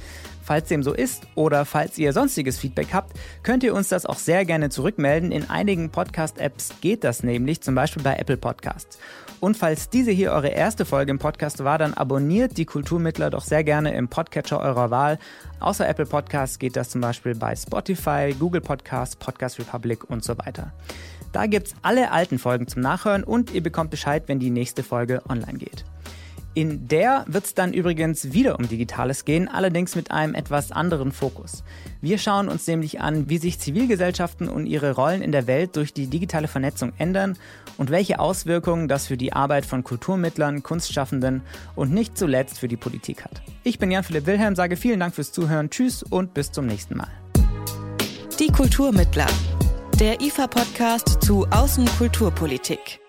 Falls 0.45 0.69
dem 0.69 0.83
so 0.83 0.93
ist 0.93 1.27
oder 1.37 1.65
falls 1.65 1.97
ihr 1.97 2.13
sonstiges 2.13 2.59
Feedback 2.59 2.89
habt, 2.93 3.19
könnt 3.43 3.63
ihr 3.63 3.75
uns 3.75 3.89
das 3.89 4.05
auch 4.05 4.19
sehr 4.19 4.45
gerne 4.45 4.69
zurückmelden. 4.69 5.33
In 5.33 5.49
einigen 5.49 5.89
Podcast-Apps 5.89 6.75
geht 6.83 7.03
das 7.03 7.23
nämlich, 7.23 7.63
zum 7.63 7.75
Beispiel 7.75 8.03
bei 8.03 8.17
Apple 8.17 8.37
Podcasts. 8.37 8.99
Und 9.41 9.57
falls 9.57 9.89
diese 9.89 10.11
hier 10.11 10.33
eure 10.33 10.49
erste 10.49 10.85
Folge 10.85 11.13
im 11.13 11.19
Podcast 11.19 11.65
war, 11.65 11.79
dann 11.79 11.95
abonniert 11.95 12.59
die 12.59 12.67
Kulturmittler 12.67 13.31
doch 13.31 13.43
sehr 13.43 13.65
gerne 13.65 13.95
im 13.95 14.09
Podcatcher 14.09 14.61
eurer 14.61 14.91
Wahl. 14.91 15.19
Außer 15.61 15.89
Apple 15.89 16.07
Podcasts 16.07 16.59
geht 16.59 16.77
das 16.77 16.91
zum 16.91 17.01
Beispiel 17.01 17.35
bei 17.35 17.57
Spotify, 17.57 18.35
Google 18.39 18.61
Podcasts, 18.61 19.17
Podcast 19.17 19.59
Republic 19.59 20.11
und 20.11 20.23
so 20.23 20.37
weiter. 20.37 20.73
Da 21.33 21.47
gibt's 21.47 21.75
alle 21.81 22.13
alten 22.13 22.39
Folgen 22.39 22.69
zum 22.69 22.83
Nachhören 22.83 23.25
und 23.25 23.53
ihr 23.55 23.63
bekommt 23.63 23.91
Bescheid, 23.91 24.25
wenn 24.27 24.41
die 24.41 24.51
nächste 24.51 24.83
Folge 24.83 25.23
online 25.27 25.59
geht. 25.59 25.87
In 26.55 26.87
der 26.87 27.25
wird 27.27 27.47
es 27.47 27.55
dann 27.55 27.73
übrigens 27.73 28.33
wieder 28.33 28.59
um 28.61 28.69
Digitales 28.69 29.25
gehen, 29.25 29.49
allerdings 29.49 29.97
mit 29.97 30.13
einem 30.13 30.37
etwas 30.37 30.71
anderen 30.71 31.11
Fokus. 31.11 31.65
Wir 32.01 32.17
schauen 32.17 32.49
uns 32.49 32.65
nämlich 32.69 33.01
an, 33.01 33.29
wie 33.29 33.39
sich 33.39 33.59
Zivilgesellschaften 33.59 34.49
und 34.49 34.67
ihre 34.67 34.95
Rollen 34.95 35.21
in 35.21 35.33
der 35.33 35.49
Welt 35.49 35.75
durch 35.75 35.93
die 35.93 36.07
digitale 36.07 36.47
Vernetzung 36.47 36.93
ändern 36.97 37.37
und 37.77 37.91
welche 37.91 38.21
Auswirkungen 38.21 38.87
das 38.87 39.09
für 39.09 39.17
die 39.17 39.33
Arbeit 39.33 39.67
von 39.67 39.83
Kulturmittlern, 39.83 40.63
Kunstschaffenden 40.63 41.43
und 41.75 41.93
nicht 41.93 42.17
zuletzt 42.17 42.61
für 42.61 42.69
die 42.69 42.77
Politik 42.77 43.25
hat. 43.25 43.43
Ich 43.65 43.81
bin 43.81 43.91
Jan-Philipp 43.91 44.27
Wilhelm, 44.27 44.55
sage 44.55 44.77
vielen 44.77 45.01
Dank 45.01 45.17
fürs 45.17 45.33
Zuhören, 45.33 45.71
tschüss 45.71 46.05
und 46.05 46.35
bis 46.35 46.53
zum 46.53 46.67
nächsten 46.67 46.97
Mal. 46.97 47.11
Die 48.39 48.49
Kulturmittler, 48.49 49.27
der 49.99 50.21
IFA-Podcast 50.21 51.19
zu 51.21 51.47
Außenkulturpolitik. 51.51 53.04